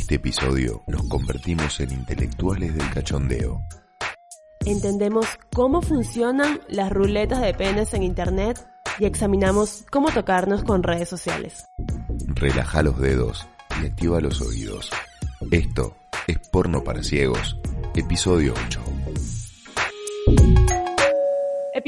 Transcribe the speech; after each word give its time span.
este 0.00 0.14
episodio 0.14 0.82
nos 0.86 1.02
convertimos 1.08 1.78
en 1.80 1.92
intelectuales 1.92 2.74
del 2.74 2.90
cachondeo. 2.90 3.60
Entendemos 4.64 5.26
cómo 5.52 5.82
funcionan 5.82 6.60
las 6.68 6.90
ruletas 6.90 7.42
de 7.42 7.52
penes 7.52 7.92
en 7.92 8.02
Internet 8.02 8.66
y 8.98 9.04
examinamos 9.04 9.84
cómo 9.90 10.10
tocarnos 10.10 10.64
con 10.64 10.82
redes 10.82 11.10
sociales. 11.10 11.66
Relaja 12.28 12.82
los 12.82 12.98
dedos 12.98 13.46
y 13.82 13.86
activa 13.86 14.22
los 14.22 14.40
oídos. 14.40 14.90
Esto 15.50 15.94
es 16.26 16.38
Porno 16.48 16.82
para 16.82 17.02
Ciegos, 17.02 17.58
episodio 17.94 18.54
8. 18.66 18.79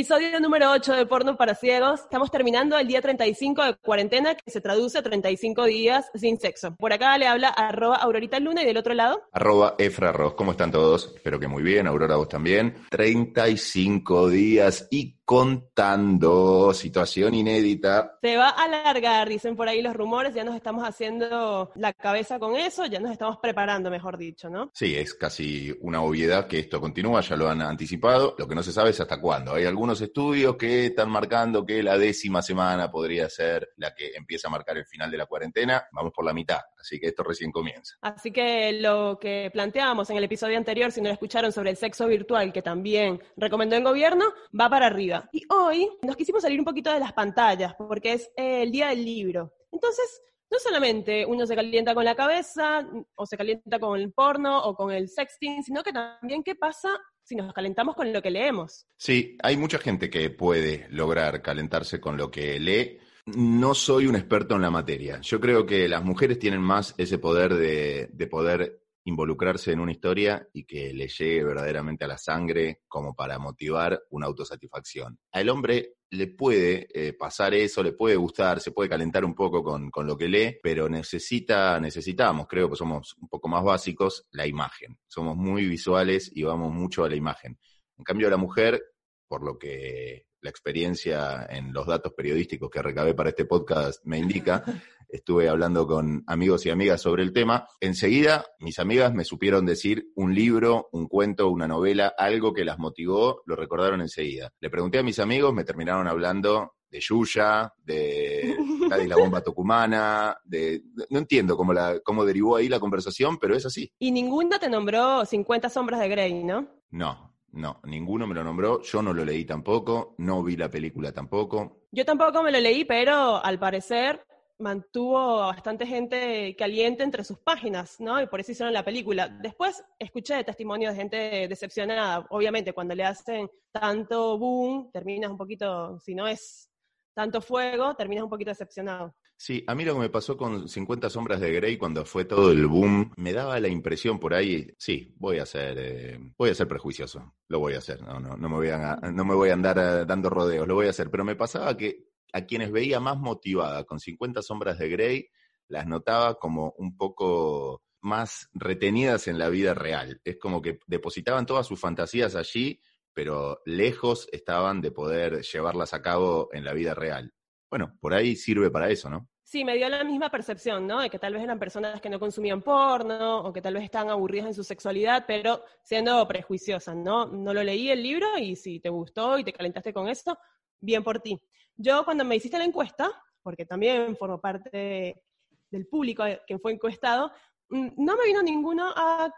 Episodio 0.02 0.40
número 0.40 0.68
8 0.72 0.94
de 0.94 1.06
Porno 1.06 1.36
para 1.36 1.54
Ciegos. 1.54 2.00
Estamos 2.00 2.28
terminando 2.28 2.76
el 2.76 2.88
día 2.88 3.00
35 3.00 3.62
de 3.62 3.74
cuarentena, 3.76 4.34
que 4.34 4.50
se 4.50 4.60
traduce 4.60 4.98
a 4.98 5.02
35 5.04 5.64
días 5.66 6.10
sin 6.16 6.40
sexo. 6.40 6.74
Por 6.74 6.92
acá 6.92 7.16
le 7.18 7.28
habla 7.28 7.50
arroba 7.50 7.98
Aurorita 7.98 8.40
Luna 8.40 8.64
y 8.64 8.66
del 8.66 8.78
otro 8.78 8.94
lado. 8.94 9.22
Arroba 9.30 9.76
Efra. 9.78 10.12
¿Cómo 10.34 10.50
están 10.50 10.72
todos? 10.72 11.12
Espero 11.14 11.38
que 11.38 11.46
muy 11.46 11.62
bien. 11.62 11.86
Aurora, 11.86 12.16
vos 12.16 12.28
también. 12.28 12.74
35 12.90 14.28
días 14.28 14.88
y 14.90 15.21
contando. 15.24 16.72
Situación 16.74 17.34
inédita. 17.34 18.18
Se 18.22 18.36
va 18.36 18.48
a 18.50 18.64
alargar, 18.64 19.28
dicen 19.28 19.56
por 19.56 19.68
ahí 19.68 19.82
los 19.82 19.94
rumores. 19.94 20.34
Ya 20.34 20.44
nos 20.44 20.54
estamos 20.54 20.84
haciendo 20.84 21.70
la 21.74 21.92
cabeza 21.92 22.38
con 22.38 22.56
eso. 22.56 22.86
Ya 22.86 23.00
nos 23.00 23.12
estamos 23.12 23.38
preparando, 23.38 23.90
mejor 23.90 24.18
dicho, 24.18 24.50
¿no? 24.50 24.70
Sí, 24.74 24.94
es 24.94 25.14
casi 25.14 25.74
una 25.80 26.02
obviedad 26.02 26.46
que 26.46 26.58
esto 26.58 26.80
continúa. 26.80 27.20
Ya 27.20 27.36
lo 27.36 27.48
han 27.48 27.62
anticipado. 27.62 28.34
Lo 28.38 28.48
que 28.48 28.54
no 28.54 28.62
se 28.62 28.72
sabe 28.72 28.90
es 28.90 29.00
hasta 29.00 29.20
cuándo. 29.20 29.54
Hay 29.54 29.64
algunos 29.64 30.00
estudios 30.00 30.56
que 30.56 30.86
están 30.86 31.10
marcando 31.10 31.64
que 31.64 31.82
la 31.82 31.98
décima 31.98 32.42
semana 32.42 32.90
podría 32.90 33.28
ser 33.28 33.70
la 33.76 33.94
que 33.94 34.12
empieza 34.14 34.48
a 34.48 34.50
marcar 34.50 34.76
el 34.76 34.86
final 34.86 35.10
de 35.10 35.18
la 35.18 35.26
cuarentena. 35.26 35.84
Vamos 35.92 36.12
por 36.14 36.24
la 36.24 36.32
mitad, 36.32 36.60
así 36.82 37.00
que 37.00 37.06
esto 37.06 37.22
recién 37.22 37.50
comienza. 37.50 37.96
Así 38.02 38.30
que 38.30 38.72
lo 38.72 39.18
que 39.20 39.50
planteábamos 39.52 40.10
en 40.10 40.16
el 40.16 40.24
episodio 40.24 40.58
anterior, 40.58 40.92
si 40.92 41.00
no 41.00 41.08
lo 41.08 41.14
escucharon 41.14 41.52
sobre 41.52 41.70
el 41.70 41.76
sexo 41.76 42.06
virtual, 42.06 42.52
que 42.52 42.60
también 42.60 43.22
recomendó 43.36 43.76
el 43.76 43.84
gobierno, 43.84 44.26
va 44.58 44.68
para 44.68 44.86
arriba. 44.86 45.28
Y 45.32 45.44
hoy 45.48 45.88
nos 46.02 46.16
quisimos 46.16 46.42
salir 46.42 46.58
un 46.58 46.64
poquito 46.64 46.92
de 46.92 47.00
las 47.00 47.12
pantallas, 47.12 47.74
porque 47.78 48.14
es 48.14 48.30
el 48.36 48.70
día 48.70 48.88
del 48.88 49.04
libro. 49.04 49.54
Entonces, 49.70 50.22
no 50.50 50.58
solamente 50.58 51.24
uno 51.24 51.46
se 51.46 51.56
calienta 51.56 51.94
con 51.94 52.04
la 52.04 52.14
cabeza 52.14 52.86
o 53.14 53.24
se 53.24 53.36
calienta 53.36 53.78
con 53.78 53.98
el 53.98 54.12
porno 54.12 54.62
o 54.62 54.74
con 54.74 54.92
el 54.92 55.08
sexting, 55.08 55.62
sino 55.62 55.82
que 55.82 55.92
también 55.92 56.42
qué 56.42 56.54
pasa 56.54 56.90
si 57.22 57.36
nos 57.36 57.52
calentamos 57.54 57.94
con 57.94 58.12
lo 58.12 58.20
que 58.20 58.30
leemos. 58.30 58.86
Sí, 58.96 59.38
hay 59.42 59.56
mucha 59.56 59.78
gente 59.78 60.10
que 60.10 60.28
puede 60.28 60.86
lograr 60.90 61.40
calentarse 61.40 62.00
con 62.00 62.16
lo 62.16 62.30
que 62.30 62.58
lee. 62.60 62.98
No 63.26 63.74
soy 63.74 64.06
un 64.06 64.16
experto 64.16 64.56
en 64.56 64.62
la 64.62 64.70
materia. 64.70 65.20
Yo 65.20 65.40
creo 65.40 65.64
que 65.64 65.88
las 65.88 66.04
mujeres 66.04 66.38
tienen 66.38 66.60
más 66.60 66.94
ese 66.98 67.18
poder 67.18 67.54
de, 67.54 68.08
de 68.12 68.26
poder 68.26 68.82
involucrarse 69.04 69.72
en 69.72 69.80
una 69.80 69.92
historia 69.92 70.48
y 70.52 70.64
que 70.64 70.92
le 70.92 71.08
llegue 71.08 71.44
verdaderamente 71.44 72.04
a 72.04 72.08
la 72.08 72.18
sangre 72.18 72.82
como 72.88 73.14
para 73.14 73.38
motivar 73.38 74.02
una 74.10 74.26
autosatisfacción. 74.26 75.18
Al 75.32 75.48
hombre 75.48 75.94
le 76.10 76.28
puede 76.28 76.86
eh, 76.92 77.12
pasar 77.14 77.54
eso, 77.54 77.82
le 77.82 77.92
puede 77.92 78.16
gustar, 78.16 78.60
se 78.60 78.70
puede 78.70 78.88
calentar 78.88 79.24
un 79.24 79.34
poco 79.34 79.62
con, 79.64 79.90
con, 79.90 80.06
lo 80.06 80.16
que 80.16 80.28
lee, 80.28 80.58
pero 80.62 80.88
necesita, 80.88 81.80
necesitamos, 81.80 82.46
creo 82.46 82.68
que 82.68 82.76
somos 82.76 83.16
un 83.20 83.28
poco 83.28 83.48
más 83.48 83.64
básicos, 83.64 84.26
la 84.30 84.46
imagen. 84.46 84.98
Somos 85.08 85.36
muy 85.36 85.66
visuales 85.66 86.30
y 86.34 86.42
vamos 86.42 86.72
mucho 86.72 87.04
a 87.04 87.08
la 87.08 87.16
imagen. 87.16 87.58
En 87.96 88.04
cambio, 88.04 88.28
la 88.28 88.36
mujer, 88.36 88.82
por 89.26 89.42
lo 89.42 89.58
que 89.58 90.26
la 90.42 90.50
experiencia 90.50 91.46
en 91.48 91.72
los 91.72 91.86
datos 91.86 92.12
periodísticos 92.12 92.68
que 92.68 92.82
recabé 92.82 93.14
para 93.14 93.30
este 93.30 93.44
podcast 93.44 94.04
me 94.04 94.18
indica, 94.18 94.64
estuve 95.08 95.48
hablando 95.48 95.86
con 95.86 96.24
amigos 96.26 96.66
y 96.66 96.70
amigas 96.70 97.00
sobre 97.00 97.22
el 97.22 97.32
tema, 97.32 97.66
enseguida 97.80 98.44
mis 98.58 98.78
amigas 98.78 99.14
me 99.14 99.24
supieron 99.24 99.64
decir 99.64 100.08
un 100.16 100.34
libro, 100.34 100.88
un 100.92 101.06
cuento, 101.06 101.48
una 101.48 101.68
novela, 101.68 102.14
algo 102.18 102.52
que 102.52 102.64
las 102.64 102.78
motivó, 102.78 103.42
lo 103.46 103.56
recordaron 103.56 104.00
enseguida. 104.00 104.52
Le 104.60 104.70
pregunté 104.70 104.98
a 104.98 105.02
mis 105.02 105.18
amigos, 105.18 105.54
me 105.54 105.64
terminaron 105.64 106.08
hablando 106.08 106.74
de 106.90 107.00
Yuya, 107.00 107.72
de 107.84 108.54
Cádiz 108.88 109.08
la 109.08 109.16
bomba 109.16 109.42
tucumana, 109.42 110.36
de 110.44 110.82
no 111.08 111.18
entiendo 111.18 111.56
cómo 111.56 111.72
la 111.72 111.98
cómo 112.04 112.24
derivó 112.24 112.56
ahí 112.56 112.68
la 112.68 112.80
conversación, 112.80 113.38
pero 113.38 113.56
es 113.56 113.64
así. 113.64 113.90
Y 113.98 114.10
ninguno 114.10 114.58
te 114.58 114.68
nombró 114.68 115.24
50 115.24 115.70
sombras 115.70 116.00
de 116.00 116.08
Grey, 116.10 116.44
¿no? 116.44 116.68
No, 116.90 117.31
no, 117.52 117.80
ninguno 117.84 118.26
me 118.26 118.34
lo 118.34 118.44
nombró, 118.44 118.82
yo 118.82 119.02
no 119.02 119.12
lo 119.12 119.24
leí 119.24 119.44
tampoco, 119.44 120.14
no 120.18 120.42
vi 120.42 120.56
la 120.56 120.70
película 120.70 121.12
tampoco. 121.12 121.86
Yo 121.90 122.04
tampoco 122.04 122.42
me 122.42 122.50
lo 122.50 122.60
leí, 122.60 122.84
pero 122.84 123.44
al 123.44 123.58
parecer 123.58 124.24
mantuvo 124.58 125.42
a 125.42 125.48
bastante 125.48 125.86
gente 125.86 126.54
caliente 126.56 127.02
entre 127.02 127.24
sus 127.24 127.38
páginas, 127.38 128.00
¿no? 128.00 128.20
Y 128.22 128.26
por 128.26 128.40
eso 128.40 128.52
hicieron 128.52 128.72
la 128.72 128.84
película. 128.84 129.28
Después 129.28 129.84
escuché 129.98 130.42
testimonios 130.44 130.92
de 130.92 131.00
gente 131.00 131.16
decepcionada. 131.48 132.26
Obviamente, 132.30 132.72
cuando 132.72 132.94
le 132.94 133.04
hacen 133.04 133.50
tanto 133.70 134.38
boom, 134.38 134.90
terminas 134.92 135.30
un 135.30 135.36
poquito, 135.36 135.98
si 135.98 136.14
no 136.14 136.26
es 136.26 136.70
tanto 137.14 137.40
fuego, 137.40 137.94
terminas 137.94 138.24
un 138.24 138.30
poquito 138.30 138.50
decepcionado. 138.50 139.14
Sí, 139.44 139.64
a 139.66 139.74
mí 139.74 139.84
lo 139.84 139.94
que 139.94 139.98
me 139.98 140.08
pasó 140.08 140.36
con 140.36 140.68
50 140.68 141.10
sombras 141.10 141.40
de 141.40 141.50
Grey 141.52 141.76
cuando 141.76 142.04
fue 142.04 142.24
todo 142.24 142.52
el 142.52 142.64
boom, 142.68 143.12
me 143.16 143.32
daba 143.32 143.58
la 143.58 143.66
impresión 143.66 144.20
por 144.20 144.34
ahí, 144.34 144.72
sí, 144.78 145.12
voy 145.16 145.38
a 145.38 145.46
ser, 145.46 145.76
eh, 145.80 146.16
voy 146.38 146.50
a 146.50 146.54
ser 146.54 146.68
prejuicioso, 146.68 147.34
lo 147.48 147.58
voy 147.58 147.74
a 147.74 147.78
hacer, 147.78 148.00
no, 148.02 148.20
no, 148.20 148.36
no 148.36 148.48
me 148.48 148.54
voy 148.54 148.68
a, 148.68 148.94
no 149.12 149.24
me 149.24 149.34
voy 149.34 149.50
a 149.50 149.54
andar 149.54 149.78
uh, 149.78 150.06
dando 150.06 150.30
rodeos, 150.30 150.68
lo 150.68 150.76
voy 150.76 150.86
a 150.86 150.90
hacer, 150.90 151.10
pero 151.10 151.24
me 151.24 151.34
pasaba 151.34 151.76
que 151.76 152.04
a 152.32 152.42
quienes 152.42 152.70
veía 152.70 153.00
más 153.00 153.18
motivada 153.18 153.82
con 153.82 153.98
50 153.98 154.42
sombras 154.42 154.78
de 154.78 154.88
Grey, 154.88 155.28
las 155.66 155.88
notaba 155.88 156.38
como 156.38 156.74
un 156.78 156.96
poco 156.96 157.82
más 158.00 158.48
retenidas 158.52 159.26
en 159.26 159.40
la 159.40 159.48
vida 159.48 159.74
real. 159.74 160.20
Es 160.22 160.38
como 160.38 160.62
que 160.62 160.78
depositaban 160.86 161.46
todas 161.46 161.66
sus 161.66 161.80
fantasías 161.80 162.36
allí, 162.36 162.80
pero 163.12 163.60
lejos 163.64 164.28
estaban 164.30 164.80
de 164.80 164.92
poder 164.92 165.42
llevarlas 165.42 165.94
a 165.94 166.00
cabo 166.00 166.48
en 166.52 166.64
la 166.64 166.74
vida 166.74 166.94
real. 166.94 167.34
Bueno, 167.68 167.96
por 168.00 168.14
ahí 168.14 168.36
sirve 168.36 168.70
para 168.70 168.90
eso, 168.90 169.10
¿no? 169.10 169.31
Sí, 169.52 169.64
me 169.66 169.76
dio 169.76 169.86
la 169.90 170.02
misma 170.02 170.30
percepción, 170.30 170.86
¿no? 170.86 171.02
De 171.02 171.10
que 171.10 171.18
tal 171.18 171.34
vez 171.34 171.42
eran 171.42 171.58
personas 171.58 172.00
que 172.00 172.08
no 172.08 172.18
consumían 172.18 172.62
porno 172.62 173.40
o 173.40 173.52
que 173.52 173.60
tal 173.60 173.74
vez 173.74 173.84
estaban 173.84 174.08
aburridas 174.08 174.46
en 174.46 174.54
su 174.54 174.64
sexualidad, 174.64 175.24
pero 175.26 175.62
siendo 175.82 176.26
prejuiciosas, 176.26 176.96
¿no? 176.96 177.26
No 177.26 177.52
lo 177.52 177.62
leí 177.62 177.90
el 177.90 178.02
libro 178.02 178.38
y 178.38 178.56
si 178.56 178.80
te 178.80 178.88
gustó 178.88 179.38
y 179.38 179.44
te 179.44 179.52
calentaste 179.52 179.92
con 179.92 180.08
esto, 180.08 180.38
bien 180.80 181.04
por 181.04 181.20
ti. 181.20 181.38
Yo 181.76 182.02
cuando 182.02 182.24
me 182.24 182.36
hiciste 182.36 182.56
la 182.56 182.64
encuesta, 182.64 183.10
porque 183.42 183.66
también 183.66 184.16
formo 184.16 184.40
parte 184.40 185.22
del 185.70 185.86
público 185.86 186.24
que 186.46 186.58
fue 186.58 186.72
encuestado, 186.72 187.30
mm, 187.68 187.88
no 187.98 188.16
me 188.16 188.24
vino 188.24 188.40
ninguno 188.40 188.90
a, 188.96 189.30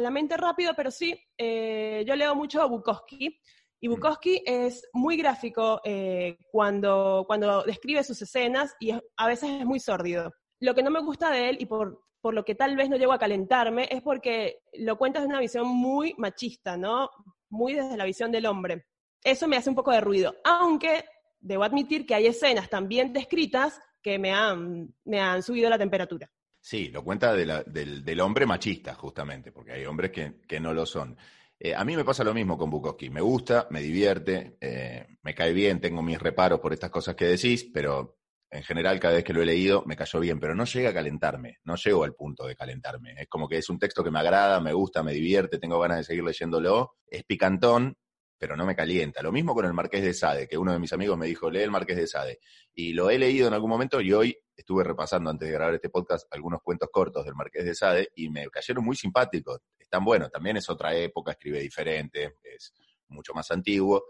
la 0.00 0.10
mente 0.10 0.38
rápido, 0.38 0.72
pero 0.74 0.90
sí, 0.90 1.14
eh, 1.36 2.04
yo 2.06 2.16
leo 2.16 2.34
mucho 2.34 2.66
Bukowski, 2.66 3.38
y 3.80 3.88
Bukowski 3.88 4.42
es 4.44 4.88
muy 4.92 5.16
gráfico 5.16 5.80
eh, 5.84 6.38
cuando, 6.50 7.24
cuando 7.26 7.62
describe 7.62 8.02
sus 8.02 8.20
escenas 8.20 8.74
y 8.80 8.90
a 8.90 9.26
veces 9.26 9.50
es 9.60 9.66
muy 9.66 9.78
sórdido. 9.78 10.32
Lo 10.60 10.74
que 10.74 10.82
no 10.82 10.90
me 10.90 11.00
gusta 11.00 11.30
de 11.30 11.48
él 11.48 11.58
y 11.60 11.66
por, 11.66 12.02
por 12.20 12.34
lo 12.34 12.44
que 12.44 12.56
tal 12.56 12.76
vez 12.76 12.90
no 12.90 12.96
llego 12.96 13.12
a 13.12 13.18
calentarme 13.18 13.88
es 13.90 14.02
porque 14.02 14.60
lo 14.74 14.98
cuenta 14.98 15.20
desde 15.20 15.30
una 15.30 15.40
visión 15.40 15.68
muy 15.68 16.14
machista, 16.18 16.76
¿no? 16.76 17.10
Muy 17.50 17.74
desde 17.74 17.96
la 17.96 18.04
visión 18.04 18.32
del 18.32 18.46
hombre. 18.46 18.86
Eso 19.22 19.46
me 19.46 19.56
hace 19.56 19.70
un 19.70 19.76
poco 19.76 19.92
de 19.92 20.00
ruido, 20.00 20.34
aunque 20.44 21.04
debo 21.40 21.62
admitir 21.62 22.04
que 22.04 22.14
hay 22.14 22.26
escenas 22.26 22.68
también 22.68 23.12
descritas 23.12 23.80
que 24.02 24.18
me 24.18 24.32
han, 24.32 24.92
me 25.04 25.20
han 25.20 25.42
subido 25.42 25.70
la 25.70 25.78
temperatura. 25.78 26.28
Sí, 26.60 26.88
lo 26.88 27.04
cuenta 27.04 27.32
de 27.32 27.62
del, 27.66 28.04
del, 28.04 28.20
hombre 28.20 28.44
machista, 28.44 28.94
justamente, 28.94 29.52
porque 29.52 29.72
hay 29.72 29.86
hombres 29.86 30.10
que, 30.10 30.40
que 30.46 30.58
no 30.58 30.74
lo 30.74 30.84
son. 30.84 31.16
Eh, 31.60 31.74
a 31.74 31.84
mí 31.84 31.96
me 31.96 32.04
pasa 32.04 32.22
lo 32.22 32.32
mismo 32.32 32.56
con 32.56 32.70
Bukowski. 32.70 33.10
Me 33.10 33.20
gusta, 33.20 33.66
me 33.70 33.80
divierte, 33.80 34.56
eh, 34.60 35.06
me 35.22 35.34
cae 35.34 35.52
bien, 35.52 35.80
tengo 35.80 36.02
mis 36.02 36.18
reparos 36.18 36.60
por 36.60 36.72
estas 36.72 36.90
cosas 36.90 37.16
que 37.16 37.24
decís, 37.24 37.68
pero 37.72 38.18
en 38.50 38.62
general 38.62 38.98
cada 38.98 39.14
vez 39.14 39.24
que 39.24 39.32
lo 39.32 39.42
he 39.42 39.46
leído 39.46 39.82
me 39.84 39.96
cayó 39.96 40.20
bien, 40.20 40.40
pero 40.40 40.54
no 40.54 40.64
llega 40.64 40.90
a 40.90 40.94
calentarme, 40.94 41.58
no 41.64 41.74
llego 41.76 42.04
al 42.04 42.14
punto 42.14 42.46
de 42.46 42.54
calentarme. 42.54 43.14
Es 43.18 43.28
como 43.28 43.48
que 43.48 43.58
es 43.58 43.68
un 43.68 43.78
texto 43.78 44.04
que 44.04 44.10
me 44.10 44.20
agrada, 44.20 44.60
me 44.60 44.72
gusta, 44.72 45.02
me 45.02 45.12
divierte, 45.12 45.58
tengo 45.58 45.80
ganas 45.80 45.98
de 45.98 46.04
seguir 46.04 46.22
leyéndolo. 46.22 46.94
Es 47.06 47.24
picantón, 47.24 47.96
pero 48.38 48.56
no 48.56 48.64
me 48.64 48.76
calienta. 48.76 49.20
Lo 49.22 49.32
mismo 49.32 49.52
con 49.52 49.64
el 49.66 49.72
Marqués 49.72 50.02
de 50.02 50.14
Sade, 50.14 50.46
que 50.46 50.56
uno 50.56 50.72
de 50.72 50.78
mis 50.78 50.92
amigos 50.92 51.18
me 51.18 51.26
dijo, 51.26 51.50
lee 51.50 51.62
el 51.62 51.72
Marqués 51.72 51.96
de 51.96 52.06
Sade. 52.06 52.38
Y 52.72 52.92
lo 52.92 53.10
he 53.10 53.18
leído 53.18 53.48
en 53.48 53.54
algún 53.54 53.70
momento 53.70 54.00
y 54.00 54.12
hoy 54.12 54.38
estuve 54.56 54.84
repasando 54.84 55.28
antes 55.28 55.48
de 55.48 55.54
grabar 55.54 55.74
este 55.74 55.90
podcast 55.90 56.26
algunos 56.30 56.62
cuentos 56.62 56.88
cortos 56.92 57.24
del 57.24 57.34
Marqués 57.34 57.64
de 57.64 57.74
Sade 57.74 58.08
y 58.14 58.30
me 58.30 58.46
cayeron 58.48 58.84
muy 58.84 58.94
simpáticos. 58.94 59.58
Están 59.88 60.04
buenos, 60.04 60.30
también 60.30 60.58
es 60.58 60.68
otra 60.68 60.94
época, 60.94 61.32
escribe 61.32 61.60
diferente, 61.60 62.34
es 62.42 62.74
mucho 63.08 63.32
más 63.32 63.50
antiguo. 63.50 64.04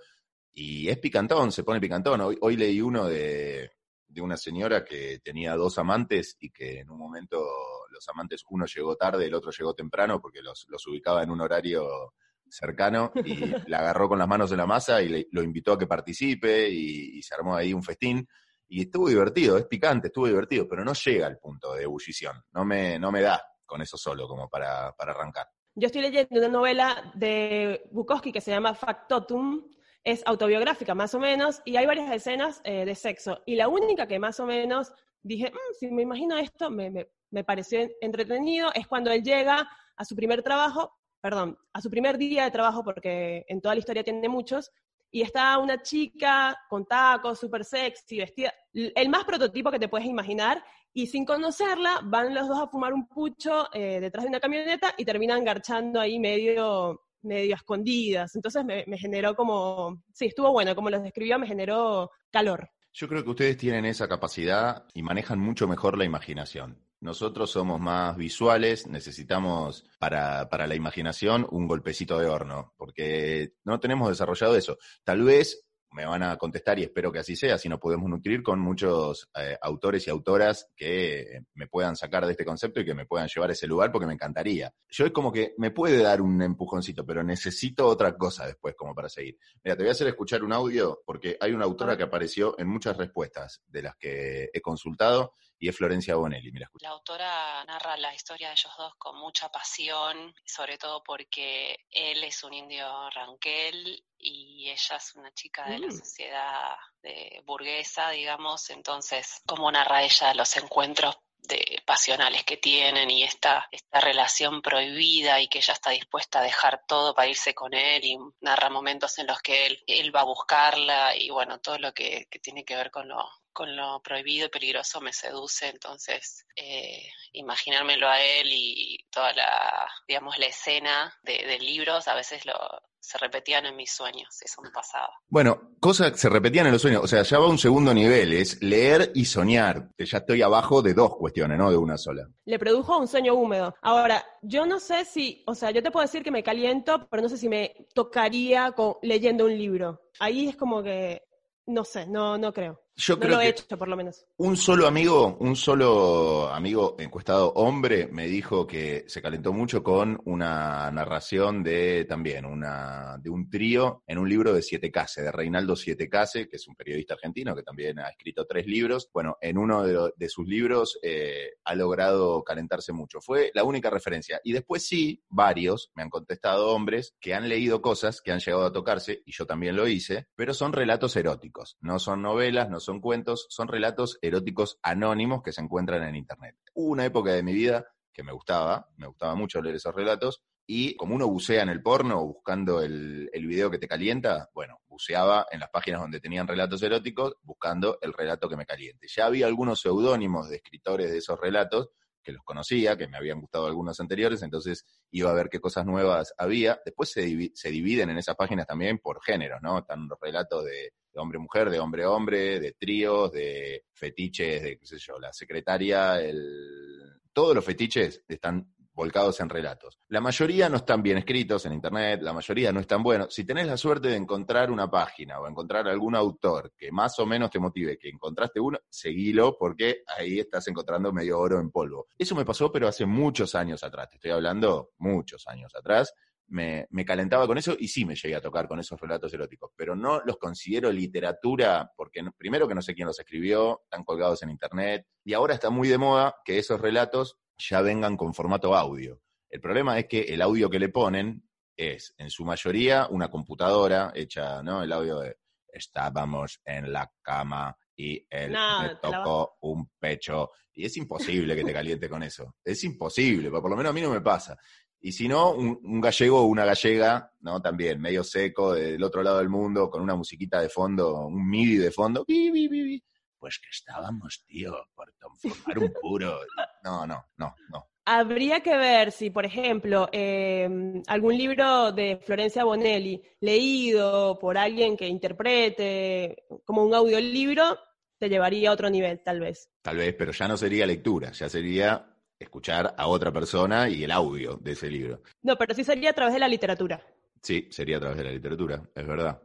Y 0.52 0.88
es 0.88 0.98
picantón, 0.98 1.52
se 1.52 1.62
pone 1.62 1.80
picantón. 1.80 2.20
Hoy, 2.20 2.36
hoy 2.40 2.56
leí 2.56 2.80
uno 2.80 3.06
de, 3.06 3.70
de 4.08 4.20
una 4.20 4.36
señora 4.36 4.84
que 4.84 5.20
tenía 5.20 5.54
dos 5.54 5.78
amantes 5.78 6.36
y 6.40 6.50
que 6.50 6.80
en 6.80 6.90
un 6.90 6.98
momento 6.98 7.46
los 7.92 8.08
amantes, 8.08 8.42
uno 8.50 8.66
llegó 8.66 8.96
tarde, 8.96 9.26
el 9.26 9.34
otro 9.34 9.52
llegó 9.52 9.72
temprano 9.72 10.20
porque 10.20 10.42
los, 10.42 10.66
los 10.68 10.84
ubicaba 10.88 11.22
en 11.22 11.30
un 11.30 11.42
horario 11.42 12.14
cercano 12.48 13.12
y 13.24 13.36
la 13.70 13.78
agarró 13.78 14.08
con 14.08 14.18
las 14.18 14.26
manos 14.26 14.50
en 14.50 14.58
la 14.58 14.66
masa 14.66 15.00
y 15.00 15.08
le, 15.08 15.28
lo 15.30 15.44
invitó 15.44 15.74
a 15.74 15.78
que 15.78 15.86
participe 15.86 16.68
y, 16.68 17.18
y, 17.18 17.22
se 17.22 17.36
armó 17.36 17.54
ahí 17.54 17.72
un 17.72 17.84
festín. 17.84 18.26
Y 18.66 18.82
estuvo 18.82 19.08
divertido, 19.08 19.56
es 19.56 19.66
picante, 19.66 20.08
estuvo 20.08 20.26
divertido, 20.26 20.66
pero 20.68 20.84
no 20.84 20.92
llega 20.92 21.28
al 21.28 21.38
punto 21.38 21.74
de 21.74 21.84
ebullición, 21.84 22.42
no 22.50 22.64
me, 22.64 22.98
no 22.98 23.12
me 23.12 23.22
da. 23.22 23.40
con 23.64 23.80
eso 23.80 23.96
solo, 23.96 24.26
como 24.26 24.48
para, 24.48 24.92
para 24.92 25.12
arrancar. 25.12 25.46
Yo 25.80 25.86
estoy 25.86 26.02
leyendo 26.02 26.40
una 26.40 26.48
novela 26.48 27.12
de 27.14 27.88
Bukowski 27.92 28.32
que 28.32 28.40
se 28.40 28.50
llama 28.50 28.74
Factotum, 28.74 29.62
es 30.02 30.24
autobiográfica 30.26 30.92
más 30.92 31.14
o 31.14 31.20
menos, 31.20 31.62
y 31.64 31.76
hay 31.76 31.86
varias 31.86 32.10
escenas 32.10 32.60
eh, 32.64 32.84
de 32.84 32.96
sexo. 32.96 33.42
Y 33.46 33.54
la 33.54 33.68
única 33.68 34.08
que 34.08 34.18
más 34.18 34.40
o 34.40 34.46
menos 34.46 34.92
dije, 35.22 35.52
mm, 35.52 35.74
si 35.78 35.88
me 35.92 36.02
imagino 36.02 36.36
esto, 36.36 36.68
me, 36.68 36.90
me, 36.90 37.06
me, 37.30 37.44
pareció 37.44 37.88
entretenido, 38.00 38.72
es 38.74 38.88
cuando 38.88 39.12
él 39.12 39.22
llega 39.22 39.70
a 39.96 40.04
su 40.04 40.16
primer 40.16 40.42
trabajo, 40.42 40.98
perdón, 41.20 41.56
a 41.72 41.80
su 41.80 41.88
primer 41.88 42.18
día 42.18 42.42
de 42.42 42.50
trabajo, 42.50 42.82
porque 42.82 43.44
en 43.46 43.60
toda 43.60 43.76
la 43.76 43.78
historia 43.78 44.02
tiene 44.02 44.28
muchos, 44.28 44.72
y 45.12 45.22
está 45.22 45.58
una 45.58 45.80
chica 45.80 46.58
con 46.68 46.86
tacos, 46.86 47.38
súper 47.38 47.64
sexy, 47.64 48.18
vestida, 48.18 48.52
el 48.72 49.08
más 49.08 49.24
prototipo 49.24 49.70
que 49.70 49.78
te 49.78 49.88
puedes 49.88 50.08
imaginar, 50.08 50.60
y 50.92 51.06
sin 51.06 51.24
conocerla 51.24 52.00
van 52.04 52.34
los 52.34 52.48
dos 52.48 52.58
a 52.58 52.68
fumar 52.68 52.92
un 52.92 53.06
pucho 53.08 53.68
eh, 53.72 54.00
detrás 54.00 54.24
de 54.24 54.30
una 54.30 54.40
camioneta 54.40 54.94
y 54.96 55.04
terminan 55.04 55.44
garchando 55.44 56.00
ahí 56.00 56.18
medio 56.18 57.00
medio 57.22 57.54
escondidas. 57.54 58.34
Entonces 58.34 58.64
me, 58.64 58.84
generó 58.98 59.34
como, 59.34 60.02
sí, 60.12 60.26
estuvo 60.26 60.52
bueno, 60.52 60.74
como 60.74 60.90
los 60.90 61.02
describió, 61.02 61.38
me 61.38 61.46
generó 61.46 62.10
calor. 62.30 62.70
Yo 62.92 63.08
creo 63.08 63.22
que 63.22 63.30
ustedes 63.30 63.56
tienen 63.56 63.84
esa 63.84 64.08
capacidad 64.08 64.86
y 64.94 65.02
manejan 65.02 65.38
mucho 65.38 65.68
mejor 65.68 65.96
la 65.96 66.04
imaginación. 66.04 66.82
Nosotros 67.00 67.50
somos 67.50 67.80
más 67.80 68.16
visuales, 68.16 68.88
necesitamos 68.88 69.84
para, 70.00 70.48
para 70.48 70.66
la 70.66 70.74
imaginación 70.74 71.46
un 71.50 71.68
golpecito 71.68 72.18
de 72.18 72.26
horno, 72.26 72.74
porque 72.76 73.52
no 73.62 73.78
tenemos 73.78 74.08
desarrollado 74.08 74.56
eso. 74.56 74.78
Tal 75.04 75.22
vez 75.22 75.67
me 75.92 76.04
van 76.04 76.22
a 76.22 76.36
contestar 76.36 76.78
y 76.78 76.84
espero 76.84 77.10
que 77.10 77.20
así 77.20 77.36
sea, 77.36 77.58
si 77.58 77.68
nos 77.68 77.80
podemos 77.80 78.08
nutrir 78.08 78.42
con 78.42 78.60
muchos 78.60 79.28
eh, 79.34 79.56
autores 79.60 80.06
y 80.06 80.10
autoras 80.10 80.70
que 80.76 81.40
me 81.54 81.66
puedan 81.66 81.96
sacar 81.96 82.24
de 82.26 82.32
este 82.32 82.44
concepto 82.44 82.80
y 82.80 82.84
que 82.84 82.94
me 82.94 83.06
puedan 83.06 83.28
llevar 83.28 83.50
a 83.50 83.52
ese 83.52 83.66
lugar 83.66 83.90
porque 83.90 84.06
me 84.06 84.14
encantaría. 84.14 84.72
Yo 84.88 85.06
es 85.06 85.12
como 85.12 85.32
que 85.32 85.54
me 85.58 85.70
puede 85.70 86.02
dar 86.02 86.20
un 86.20 86.40
empujoncito, 86.42 87.04
pero 87.04 87.22
necesito 87.22 87.86
otra 87.86 88.16
cosa 88.16 88.46
después 88.46 88.74
como 88.74 88.94
para 88.94 89.08
seguir. 89.08 89.38
Mira, 89.64 89.76
te 89.76 89.82
voy 89.82 89.88
a 89.88 89.92
hacer 89.92 90.08
escuchar 90.08 90.42
un 90.44 90.52
audio 90.52 91.02
porque 91.04 91.36
hay 91.40 91.52
una 91.52 91.64
autora 91.64 91.96
que 91.96 92.02
apareció 92.02 92.58
en 92.58 92.68
muchas 92.68 92.96
respuestas 92.96 93.62
de 93.66 93.82
las 93.82 93.96
que 93.96 94.50
he 94.52 94.60
consultado 94.60 95.32
y 95.58 95.68
es 95.68 95.76
Florencia 95.76 96.14
Bonelli. 96.14 96.52
Mira, 96.52 96.70
la 96.80 96.90
autora 96.90 97.64
narra 97.64 97.96
la 97.96 98.14
historia 98.14 98.48
de 98.48 98.54
ellos 98.54 98.72
dos 98.76 98.94
con 98.96 99.16
mucha 99.18 99.50
pasión, 99.50 100.34
sobre 100.44 100.78
todo 100.78 101.02
porque 101.02 101.86
él 101.90 102.22
es 102.24 102.42
un 102.44 102.54
indio 102.54 103.10
ranquel 103.10 104.04
y 104.18 104.68
ella 104.70 104.96
es 104.96 105.14
una 105.14 105.32
chica 105.32 105.64
de 105.66 105.78
la 105.78 105.88
mm. 105.88 105.98
sociedad 105.98 106.76
de 107.02 107.42
burguesa, 107.44 108.10
digamos, 108.10 108.70
entonces 108.70 109.42
cómo 109.46 109.70
narra 109.70 110.02
ella 110.02 110.34
los 110.34 110.56
encuentros 110.56 111.16
de, 111.48 111.82
pasionales 111.86 112.44
que 112.44 112.56
tienen 112.56 113.10
y 113.10 113.22
esta, 113.22 113.68
esta 113.70 114.00
relación 114.00 114.60
prohibida 114.60 115.40
y 115.40 115.48
que 115.48 115.58
ella 115.58 115.74
está 115.74 115.90
dispuesta 115.90 116.40
a 116.40 116.42
dejar 116.42 116.84
todo 116.86 117.14
para 117.14 117.28
irse 117.28 117.54
con 117.54 117.74
él 117.74 118.04
y 118.04 118.18
narra 118.40 118.70
momentos 118.70 119.18
en 119.18 119.26
los 119.26 119.40
que 119.40 119.66
él, 119.66 119.82
él 119.86 120.14
va 120.14 120.20
a 120.20 120.24
buscarla 120.24 121.16
y 121.16 121.30
bueno, 121.30 121.58
todo 121.60 121.78
lo 121.78 121.92
que, 121.92 122.26
que 122.30 122.38
tiene 122.38 122.64
que 122.64 122.76
ver 122.76 122.90
con 122.90 123.08
lo, 123.08 123.24
con 123.58 123.74
lo 123.74 124.00
prohibido 124.04 124.46
y 124.46 124.50
peligroso 124.50 125.00
me 125.00 125.12
seduce, 125.12 125.66
entonces 125.66 126.46
eh, 126.54 127.08
imaginármelo 127.32 128.08
a 128.08 128.22
él 128.22 128.46
y 128.52 129.04
toda 129.10 129.32
la, 129.32 129.90
digamos, 130.06 130.38
la 130.38 130.46
escena 130.46 131.12
de, 131.24 131.58
libros, 131.58 132.06
a 132.06 132.14
veces 132.14 132.46
lo, 132.46 132.54
se 133.00 133.18
repetían 133.18 133.66
en 133.66 133.74
mis 133.74 133.90
sueños, 133.90 134.28
eso 134.42 134.62
me 134.62 134.70
pasaba. 134.70 135.10
Bueno, 135.26 135.72
cosas 135.80 136.12
que 136.12 136.18
se 136.18 136.28
repetían 136.28 136.66
en 136.66 136.72
los 136.72 136.82
sueños, 136.82 137.02
o 137.02 137.08
sea, 137.08 137.24
ya 137.24 137.40
va 137.40 137.48
un 137.48 137.58
segundo 137.58 137.92
nivel, 137.92 138.32
es 138.32 138.62
leer 138.62 139.10
y 139.16 139.24
soñar, 139.24 139.88
ya 139.98 140.18
estoy 140.18 140.40
abajo 140.40 140.80
de 140.80 140.94
dos 140.94 141.16
cuestiones, 141.16 141.58
no 141.58 141.72
de 141.72 141.78
una 141.78 141.98
sola. 141.98 142.28
Le 142.44 142.60
produjo 142.60 142.96
un 142.96 143.08
sueño 143.08 143.34
húmedo. 143.34 143.74
Ahora, 143.82 144.24
yo 144.40 144.66
no 144.66 144.78
sé 144.78 145.04
si, 145.04 145.42
o 145.48 145.56
sea, 145.56 145.72
yo 145.72 145.82
te 145.82 145.90
puedo 145.90 146.06
decir 146.06 146.22
que 146.22 146.30
me 146.30 146.44
caliento, 146.44 147.08
pero 147.10 147.24
no 147.24 147.28
sé 147.28 147.36
si 147.36 147.48
me 147.48 147.74
tocaría 147.92 148.70
con, 148.70 148.98
leyendo 149.02 149.46
un 149.46 149.58
libro. 149.58 150.00
Ahí 150.20 150.48
es 150.48 150.54
como 150.54 150.80
que, 150.80 151.24
no 151.66 151.84
sé, 151.84 152.06
no, 152.06 152.38
no 152.38 152.52
creo. 152.52 152.80
Yo 153.00 153.16
creo 153.16 153.36
lo 153.36 153.40
he 153.40 153.48
hecho, 153.48 153.78
por 153.78 153.86
lo 153.86 153.96
menos. 153.96 154.26
Un 154.38 154.56
solo 154.56 154.88
amigo, 154.88 155.36
un 155.38 155.54
solo 155.54 156.48
amigo 156.48 156.96
encuestado 156.98 157.52
hombre 157.52 158.08
me 158.10 158.26
dijo 158.26 158.66
que 158.66 159.04
se 159.06 159.22
calentó 159.22 159.52
mucho 159.52 159.84
con 159.84 160.20
una 160.24 160.90
narración 160.90 161.62
de 161.62 162.06
también 162.06 162.44
una 162.44 163.16
de 163.22 163.30
un 163.30 163.48
trío 163.48 164.02
en 164.04 164.18
un 164.18 164.28
libro 164.28 164.52
de 164.52 164.62
Siete 164.62 164.90
Case, 164.90 165.22
de 165.22 165.30
Reinaldo 165.30 165.76
Siete 165.76 166.08
Case, 166.08 166.48
que 166.48 166.56
es 166.56 166.66
un 166.66 166.74
periodista 166.74 167.14
argentino 167.14 167.54
que 167.54 167.62
también 167.62 168.00
ha 168.00 168.08
escrito 168.08 168.44
tres 168.46 168.66
libros. 168.66 169.08
Bueno, 169.14 169.36
en 169.40 169.58
uno 169.58 169.84
de, 169.84 170.12
de 170.16 170.28
sus 170.28 170.48
libros 170.48 170.98
eh, 171.00 171.52
ha 171.64 171.76
logrado 171.76 172.42
calentarse 172.42 172.92
mucho. 172.92 173.20
Fue 173.20 173.52
la 173.54 173.62
única 173.62 173.90
referencia. 173.90 174.40
Y 174.42 174.52
después 174.52 174.84
sí, 174.84 175.22
varios 175.28 175.92
me 175.94 176.02
han 176.02 176.10
contestado 176.10 176.70
hombres 176.70 177.14
que 177.20 177.34
han 177.34 177.48
leído 177.48 177.80
cosas 177.80 178.20
que 178.20 178.32
han 178.32 178.40
llegado 178.40 178.66
a 178.66 178.72
tocarse, 178.72 179.22
y 179.24 179.30
yo 179.30 179.46
también 179.46 179.76
lo 179.76 179.86
hice, 179.86 180.26
pero 180.34 180.52
son 180.52 180.72
relatos 180.72 181.14
eróticos, 181.14 181.76
no 181.80 182.00
son 182.00 182.22
novelas, 182.22 182.68
no 182.68 182.80
son 182.80 182.87
cuentos, 183.00 183.46
son 183.50 183.68
relatos 183.68 184.18
eróticos 184.22 184.78
anónimos 184.82 185.42
que 185.42 185.52
se 185.52 185.60
encuentran 185.60 186.02
en 186.02 186.16
Internet. 186.16 186.56
Hubo 186.74 186.92
una 186.92 187.04
época 187.04 187.32
de 187.32 187.42
mi 187.42 187.52
vida 187.52 187.86
que 188.12 188.22
me 188.22 188.32
gustaba, 188.32 188.88
me 188.96 189.06
gustaba 189.06 189.34
mucho 189.34 189.60
leer 189.62 189.76
esos 189.76 189.94
relatos, 189.94 190.42
y 190.66 190.96
como 190.96 191.14
uno 191.14 191.28
bucea 191.28 191.62
en 191.62 191.70
el 191.70 191.82
porno 191.82 192.24
buscando 192.26 192.82
el, 192.82 193.30
el, 193.32 193.46
video 193.46 193.70
que 193.70 193.78
te 193.78 193.88
calienta, 193.88 194.50
bueno, 194.52 194.80
buceaba 194.86 195.46
en 195.50 195.60
las 195.60 195.70
páginas 195.70 196.00
donde 196.00 196.20
tenían 196.20 196.46
relatos 196.46 196.82
eróticos 196.82 197.36
buscando 197.42 197.98
el 198.02 198.12
relato 198.12 198.48
que 198.48 198.56
me 198.56 198.66
caliente. 198.66 199.06
Ya 199.08 199.26
había 199.26 199.46
algunos 199.46 199.80
seudónimos 199.80 200.50
de 200.50 200.56
escritores 200.56 201.10
de 201.10 201.18
esos 201.18 201.40
relatos 201.40 201.90
que 202.22 202.32
los 202.32 202.44
conocía, 202.44 202.98
que 202.98 203.08
me 203.08 203.16
habían 203.16 203.40
gustado 203.40 203.66
algunos 203.66 203.98
anteriores, 204.00 204.42
entonces 204.42 204.84
iba 205.10 205.30
a 205.30 205.34
ver 205.34 205.48
qué 205.48 205.60
cosas 205.60 205.86
nuevas 205.86 206.34
había. 206.36 206.78
Después 206.84 207.10
se, 207.10 207.52
se 207.54 207.70
dividen 207.70 208.10
en 208.10 208.18
esas 208.18 208.36
páginas 208.36 208.66
también 208.66 208.98
por 208.98 209.22
géneros, 209.24 209.60
¿no? 209.62 209.78
Están 209.78 210.06
los 210.06 210.18
relatos 210.20 210.66
de 210.66 210.92
hombre-mujer, 211.18 211.70
de 211.70 211.80
hombre-hombre, 211.80 212.60
de 212.60 212.72
tríos, 212.72 213.32
de 213.32 213.84
fetiches, 213.92 214.62
de 214.62 214.78
qué 214.78 214.86
sé 214.86 214.98
yo, 214.98 215.18
la 215.18 215.32
secretaria, 215.32 216.20
el... 216.20 217.20
todos 217.32 217.54
los 217.54 217.64
fetiches 217.64 218.24
están 218.28 218.72
volcados 218.98 219.38
en 219.38 219.48
relatos. 219.48 220.00
La 220.08 220.20
mayoría 220.20 220.68
no 220.68 220.78
están 220.78 221.04
bien 221.04 221.18
escritos 221.18 221.64
en 221.66 221.72
internet, 221.72 222.20
la 222.20 222.32
mayoría 222.32 222.72
no 222.72 222.80
están 222.80 223.00
buenos. 223.00 223.32
Si 223.32 223.44
tenés 223.44 223.68
la 223.68 223.76
suerte 223.76 224.08
de 224.08 224.16
encontrar 224.16 224.72
una 224.72 224.90
página 224.90 225.38
o 225.38 225.46
encontrar 225.46 225.86
algún 225.86 226.16
autor 226.16 226.72
que 226.76 226.90
más 226.90 227.16
o 227.20 227.24
menos 227.24 227.48
te 227.48 227.60
motive, 227.60 227.96
que 227.96 228.08
encontraste 228.08 228.58
uno, 228.58 228.80
seguilo 228.88 229.56
porque 229.56 230.02
ahí 230.18 230.40
estás 230.40 230.66
encontrando 230.66 231.12
medio 231.12 231.38
oro 231.38 231.60
en 231.60 231.70
polvo. 231.70 232.08
Eso 232.18 232.34
me 232.34 232.44
pasó, 232.44 232.72
pero 232.72 232.88
hace 232.88 233.06
muchos 233.06 233.54
años 233.54 233.84
atrás, 233.84 234.10
te 234.10 234.16
estoy 234.16 234.32
hablando 234.32 234.90
muchos 234.98 235.46
años 235.46 235.72
atrás. 235.76 236.12
Me, 236.50 236.86
me, 236.90 237.04
calentaba 237.04 237.46
con 237.46 237.58
eso 237.58 237.76
y 237.78 237.88
sí 237.88 238.06
me 238.06 238.14
llegué 238.14 238.34
a 238.34 238.40
tocar 238.40 238.66
con 238.66 238.80
esos 238.80 238.98
relatos 238.98 239.32
eróticos, 239.34 239.70
pero 239.76 239.94
no 239.94 240.22
los 240.24 240.38
considero 240.38 240.90
literatura 240.90 241.92
porque 241.94 242.22
no, 242.22 242.32
primero 242.32 242.66
que 242.66 242.74
no 242.74 242.80
sé 242.80 242.94
quién 242.94 243.06
los 243.06 243.18
escribió, 243.18 243.82
están 243.84 244.02
colgados 244.02 244.42
en 244.42 244.50
internet 244.50 245.06
y 245.24 245.34
ahora 245.34 245.54
está 245.54 245.68
muy 245.68 245.88
de 245.88 245.98
moda 245.98 246.36
que 246.44 246.58
esos 246.58 246.80
relatos 246.80 247.36
ya 247.58 247.82
vengan 247.82 248.16
con 248.16 248.32
formato 248.32 248.74
audio. 248.74 249.20
El 249.50 249.60
problema 249.60 249.98
es 249.98 250.06
que 250.06 250.20
el 250.20 250.40
audio 250.40 250.70
que 250.70 250.78
le 250.78 250.88
ponen 250.88 251.48
es, 251.76 252.14
en 252.18 252.30
su 252.30 252.44
mayoría, 252.44 253.06
una 253.10 253.30
computadora 253.30 254.12
hecha, 254.14 254.62
¿no? 254.62 254.82
El 254.82 254.92
audio 254.92 255.20
de 255.20 255.36
estábamos 255.70 256.60
en 256.64 256.92
la 256.92 257.10
cama 257.22 257.76
y 257.96 258.26
él 258.30 258.52
No, 258.52 258.82
me 258.82 258.88
la 258.88 259.00
tocó 259.00 259.56
un 259.60 259.90
pecho. 259.98 260.50
Y 260.72 260.84
es 260.84 260.96
imposible 260.96 261.56
que 261.56 261.64
te 261.64 261.72
caliente 261.72 262.08
con 262.08 262.22
eso. 262.22 262.56
Es 262.64 262.82
imposible, 262.84 263.48
pero 263.48 263.62
por 263.62 263.70
lo 263.70 263.76
menos 263.76 263.90
a 263.90 263.92
mí 263.92 264.00
no 264.00 264.10
me 264.10 264.20
pasa. 264.20 264.56
Y 265.00 265.12
si 265.12 265.28
no, 265.28 265.52
un, 265.52 265.78
un 265.82 266.00
gallego 266.00 266.40
o 266.40 266.46
una 266.46 266.64
gallega, 266.64 267.32
¿no? 267.40 267.62
También, 267.62 268.00
medio 268.00 268.24
seco, 268.24 268.74
del 268.74 269.02
otro 269.02 269.22
lado 269.22 269.38
del 269.38 269.48
mundo, 269.48 269.88
con 269.88 270.02
una 270.02 270.16
musiquita 270.16 270.60
de 270.60 270.68
fondo, 270.68 271.26
un 271.26 271.48
MIDI 271.48 271.76
de 271.76 271.90
fondo. 271.90 272.24
bi, 272.26 272.50
bi, 272.50 272.68
bi, 272.68 272.82
bi. 272.82 273.04
Pues 273.38 273.60
que 273.60 273.68
estábamos, 273.70 274.44
tío, 274.46 274.74
por 274.94 275.12
formar 275.38 275.78
un 275.78 275.92
puro. 276.00 276.40
No, 276.82 277.06
no, 277.06 277.24
no, 277.36 277.54
no. 277.70 277.88
Habría 278.04 278.60
que 278.60 278.76
ver 278.76 279.12
si, 279.12 279.30
por 279.30 279.44
ejemplo, 279.44 280.08
eh, 280.12 280.68
algún 281.06 281.36
libro 281.36 281.92
de 281.92 282.18
Florencia 282.24 282.64
Bonelli, 282.64 283.22
leído 283.40 284.38
por 284.38 284.56
alguien 284.56 284.96
que 284.96 285.06
interprete 285.06 286.44
como 286.64 286.82
un 286.84 286.94
audiolibro, 286.94 287.78
te 288.18 288.28
llevaría 288.28 288.70
a 288.70 288.72
otro 288.72 288.90
nivel, 288.90 289.20
tal 289.22 289.40
vez. 289.40 289.70
Tal 289.82 289.98
vez, 289.98 290.14
pero 290.18 290.32
ya 290.32 290.48
no 290.48 290.56
sería 290.56 290.86
lectura, 290.86 291.32
ya 291.32 291.48
sería 291.48 292.17
escuchar 292.38 292.94
a 292.96 293.06
otra 293.06 293.32
persona 293.32 293.88
y 293.88 294.04
el 294.04 294.10
audio 294.10 294.56
de 294.60 294.72
ese 294.72 294.90
libro. 294.90 295.22
No, 295.42 295.56
pero 295.56 295.74
sí 295.74 295.84
sería 295.84 296.10
a 296.10 296.12
través 296.12 296.34
de 296.34 296.40
la 296.40 296.48
literatura. 296.48 297.02
Sí, 297.42 297.68
sería 297.70 297.96
a 297.96 298.00
través 298.00 298.18
de 298.18 298.24
la 298.24 298.30
literatura, 298.30 298.82
es 298.94 299.06
verdad. 299.06 299.42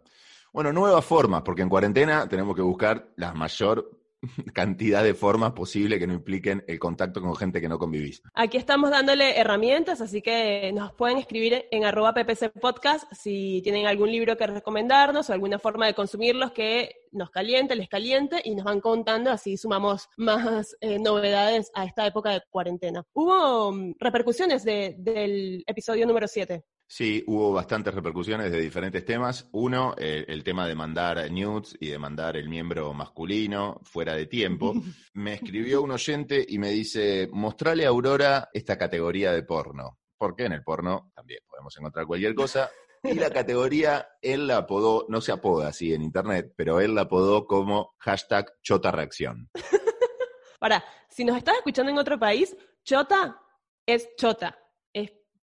Bueno, 0.51 0.71
nuevas 0.71 1.03
formas, 1.03 1.41
porque 1.41 1.63
en 1.63 1.69
cuarentena 1.69 2.27
tenemos 2.27 2.55
que 2.55 2.61
buscar 2.61 3.07
la 3.15 3.33
mayor 3.33 4.02
cantidad 4.53 5.03
de 5.03 5.13
formas 5.13 5.53
posibles 5.53 5.99
que 5.99 6.07
no 6.07 6.13
impliquen 6.13 6.63
el 6.67 6.79
contacto 6.79 7.21
con 7.21 7.35
gente 7.35 7.61
que 7.61 7.69
no 7.69 7.79
convivís. 7.79 8.21
Aquí 8.33 8.57
estamos 8.57 8.89
dándole 8.89 9.39
herramientas, 9.39 10.01
así 10.01 10.21
que 10.21 10.71
nos 10.73 10.93
pueden 10.93 11.17
escribir 11.17 11.65
en 11.71 11.85
arroba 11.85 12.13
ppc 12.13 12.49
podcast 12.59 13.11
si 13.13 13.61
tienen 13.63 13.87
algún 13.87 14.11
libro 14.11 14.37
que 14.37 14.47
recomendarnos 14.47 15.29
o 15.29 15.33
alguna 15.33 15.59
forma 15.59 15.87
de 15.87 15.93
consumirlos 15.93 16.51
que 16.51 17.03
nos 17.11 17.29
caliente, 17.29 17.75
les 17.75 17.89
caliente 17.89 18.41
y 18.43 18.55
nos 18.55 18.65
van 18.65 18.81
contando, 18.81 19.31
así 19.31 19.57
sumamos 19.57 20.09
más 20.17 20.75
eh, 20.81 20.99
novedades 20.99 21.71
a 21.73 21.85
esta 21.85 22.05
época 22.07 22.31
de 22.31 22.41
cuarentena. 22.49 23.05
Hubo 23.13 23.71
mm, 23.71 23.95
repercusiones 23.99 24.63
del 24.63 25.63
episodio 25.67 26.05
número 26.05 26.27
7. 26.27 26.63
Sí, 26.95 27.23
hubo 27.25 27.51
bastantes 27.51 27.91
repercusiones 27.91 28.51
de 28.51 28.61
diferentes 28.61 29.03
temas. 29.03 29.49
Uno, 29.53 29.95
eh, 29.97 30.25
el 30.27 30.43
tema 30.43 30.67
de 30.67 30.75
mandar 30.75 31.17
nudes 31.31 31.75
y 31.79 31.87
de 31.87 31.97
mandar 31.97 32.37
el 32.37 32.47
miembro 32.47 32.93
masculino 32.93 33.81
fuera 33.81 34.13
de 34.13 34.27
tiempo. 34.27 34.75
Me 35.15 35.33
escribió 35.33 35.81
un 35.81 35.89
oyente 35.89 36.45
y 36.47 36.59
me 36.59 36.69
dice, 36.69 37.27
mostrale 37.31 37.87
a 37.87 37.89
Aurora 37.89 38.47
esta 38.53 38.77
categoría 38.77 39.31
de 39.31 39.41
porno. 39.41 39.97
Porque 40.19 40.45
en 40.45 40.51
el 40.51 40.63
porno 40.63 41.11
también 41.15 41.39
podemos 41.49 41.75
encontrar 41.75 42.05
cualquier 42.05 42.35
cosa. 42.35 42.69
Y 43.01 43.15
la 43.15 43.31
categoría, 43.31 44.09
él 44.21 44.45
la 44.45 44.57
apodó, 44.57 45.07
no 45.09 45.19
se 45.19 45.31
apoda 45.31 45.69
así 45.69 45.95
en 45.95 46.03
internet, 46.03 46.53
pero 46.55 46.79
él 46.79 46.93
la 46.93 47.01
apodó 47.01 47.47
como 47.47 47.95
hashtag 47.97 48.53
chota 48.61 48.91
reacción. 48.91 49.49
Para, 50.59 50.85
si 51.09 51.25
nos 51.25 51.37
estás 51.37 51.55
escuchando 51.55 51.91
en 51.91 51.97
otro 51.97 52.19
país, 52.19 52.55
chota 52.83 53.41
es 53.83 54.15
chota, 54.15 54.59
es 54.93 55.11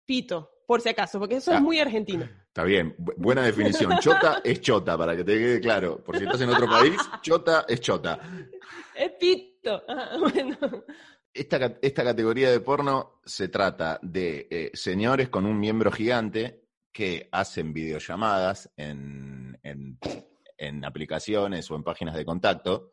pito 0.07 0.54
por 0.67 0.81
si 0.81 0.89
acaso, 0.89 1.19
porque 1.19 1.37
eso 1.37 1.53
es 1.53 1.61
muy 1.61 1.79
argentino. 1.79 2.29
Está 2.49 2.65
bien, 2.65 2.95
buena 2.99 3.43
definición. 3.43 3.99
Chota 4.01 4.41
es 4.45 4.61
chota, 4.61 4.97
para 4.97 5.17
que 5.17 5.25
te 5.25 5.39
quede 5.39 5.61
claro. 5.61 6.03
Por 6.03 6.17
si 6.17 6.25
estás 6.25 6.41
en 6.41 6.51
otro 6.51 6.67
país, 6.67 6.97
chota 7.23 7.65
es 7.69 7.81
chota. 7.81 8.19
Es 8.95 9.11
pito. 9.13 9.83
bueno. 10.21 10.57
Esta, 11.33 11.79
esta, 11.83 12.05
categoría 12.05 12.51
de 12.51 12.61
porno 12.61 13.21
se 13.25 13.49
trata 13.49 13.99
de 14.03 14.47
eh, 14.49 14.71
señores 14.73 15.29
con 15.29 15.47
un 15.47 15.59
miembro 15.59 15.91
gigante 15.91 16.65
que 16.93 17.29
hacen 17.33 17.73
videollamadas 17.73 18.71
en, 18.77 19.59
en, 19.65 19.99
en, 20.57 20.85
aplicaciones 20.85 21.69
o 21.71 21.75
en 21.75 21.83
páginas 21.83 22.15
de 22.15 22.25
contacto, 22.25 22.93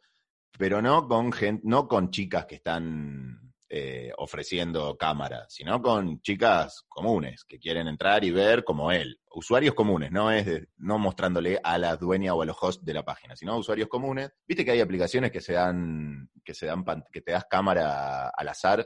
pero 0.58 0.82
no 0.82 1.08
con, 1.08 1.32
gente, 1.32 1.62
no 1.66 1.88
con 1.88 2.10
chicas 2.10 2.48
que 2.48 2.56
están 2.56 3.51
eh, 3.74 4.12
ofreciendo 4.18 4.98
cámara, 4.98 5.46
sino 5.48 5.82
con 5.82 6.22
chicas 6.22 6.84
comunes 6.90 7.46
que 7.46 7.58
quieren 7.58 7.88
entrar 7.88 8.22
y 8.26 8.30
ver 8.30 8.66
como 8.66 8.92
él. 8.92 9.22
Usuarios 9.34 9.74
comunes, 9.74 10.12
no 10.12 10.30
es 10.30 10.68
no 10.76 11.00
mostrándole 11.00 11.58
a 11.64 11.78
la 11.78 11.96
dueña 11.96 12.34
o 12.34 12.42
a 12.42 12.46
los 12.46 12.58
hosts 12.60 12.84
de 12.84 12.94
la 12.94 13.06
página, 13.06 13.34
sino 13.38 13.58
usuarios 13.58 13.88
comunes. 13.88 14.30
Viste 14.46 14.66
que 14.66 14.72
hay 14.72 14.82
aplicaciones 14.82 15.32
que 15.32 15.40
se 15.40 15.54
dan, 15.54 16.30
que 16.44 16.54
se 16.54 16.66
dan, 16.66 16.84
que 17.14 17.22
te 17.22 17.32
das 17.32 17.46
cámara 17.50 18.28
al 18.36 18.50
azar. 18.50 18.86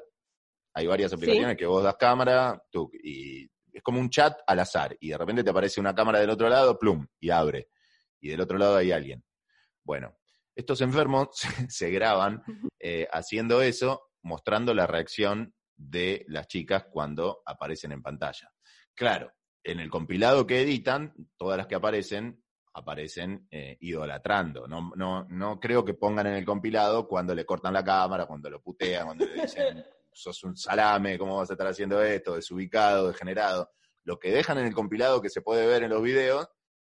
Hay 0.75 0.85
varias 0.85 1.11
aplicaciones 1.13 1.57
que 1.57 1.65
vos 1.65 1.83
das 1.83 1.97
cámara 1.97 2.61
tú, 2.69 2.91
y 3.01 3.49
es 3.73 3.81
como 3.81 3.99
un 3.99 4.11
chat 4.11 4.39
al 4.45 4.59
azar 4.59 4.95
y 4.99 5.09
de 5.09 5.17
repente 5.17 5.43
te 5.43 5.49
aparece 5.49 5.81
una 5.81 5.95
cámara 5.95 6.19
del 6.19 6.29
otro 6.29 6.47
lado, 6.47 6.77
plum, 6.77 7.07
y 7.19 7.31
abre. 7.31 7.69
Y 8.19 8.29
del 8.29 8.41
otro 8.41 8.59
lado 8.59 8.75
hay 8.77 8.91
alguien. 8.91 9.25
Bueno, 9.83 10.15
estos 10.55 10.79
enfermos 10.81 11.29
se, 11.69 11.89
graban 11.89 12.43
eh, 12.79 13.07
haciendo 13.11 13.63
eso 13.63 14.11
mostrando 14.25 14.73
la 14.73 14.87
reacción 14.87 15.53
de 15.77 16.25
las 16.27 16.47
chicas 16.47 16.85
cuando 16.91 17.41
aparecen 17.45 17.91
en 17.91 18.01
pantalla. 18.01 18.51
Claro, 18.93 19.31
en 19.63 19.79
el 19.79 19.89
compilado 19.89 20.45
que 20.45 20.61
editan, 20.61 21.13
todas 21.37 21.57
las 21.57 21.67
que 21.67 21.75
aparecen 21.75 22.43
aparecen 22.73 23.47
eh, 23.49 23.77
idolatrando. 23.79 24.67
No, 24.67 24.91
no, 24.95 25.25
no 25.29 25.59
creo 25.59 25.85
que 25.85 25.93
pongan 25.93 26.27
en 26.27 26.33
el 26.33 26.45
compilado 26.45 27.07
cuando 27.07 27.33
le 27.33 27.45
cortan 27.45 27.73
la 27.73 27.83
cámara, 27.83 28.25
cuando 28.25 28.49
lo 28.49 28.61
putean, 28.61 29.05
cuando 29.05 29.25
le 29.25 29.43
dicen, 29.43 29.85
sos 30.11 30.43
un 30.43 30.57
salame, 30.57 31.17
¿cómo 31.17 31.37
vas 31.37 31.49
a 31.49 31.53
estar 31.53 31.67
haciendo 31.67 32.01
esto? 32.01 32.35
Desubicado, 32.35 33.07
degenerado. 33.07 33.71
Lo 34.03 34.19
que 34.19 34.31
dejan 34.31 34.57
en 34.57 34.65
el 34.65 34.73
compilado 34.73 35.21
que 35.21 35.29
se 35.29 35.41
puede 35.41 35.65
ver 35.67 35.83
en 35.83 35.89
los 35.89 36.01
videos 36.01 36.49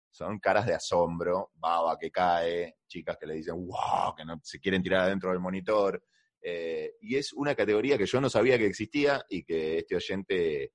son 0.10 0.40
caras 0.40 0.68
de 0.68 0.76
asombro, 0.76 1.52
baba 1.56 1.98
que 1.98 2.12
cae, 2.12 2.78
chicas 2.88 3.18
que 3.20 3.26
le 3.26 3.34
dicen, 3.34 3.56
wow, 3.56 4.16
que 4.16 4.24
no 4.24 4.40
se 4.44 4.60
quieren 4.60 4.84
tirar 4.84 5.02
adentro 5.02 5.32
del 5.32 5.40
monitor. 5.40 6.02
Eh, 6.46 6.96
y 7.00 7.16
es 7.16 7.32
una 7.34 7.56
categoría 7.56 7.98
que 7.98 8.06
yo 8.06 8.20
no 8.20 8.30
sabía 8.30 8.58
que 8.58 8.66
existía 8.66 9.26
y 9.30 9.44
que 9.44 9.80
este 9.80 9.96
oyente 9.96 10.74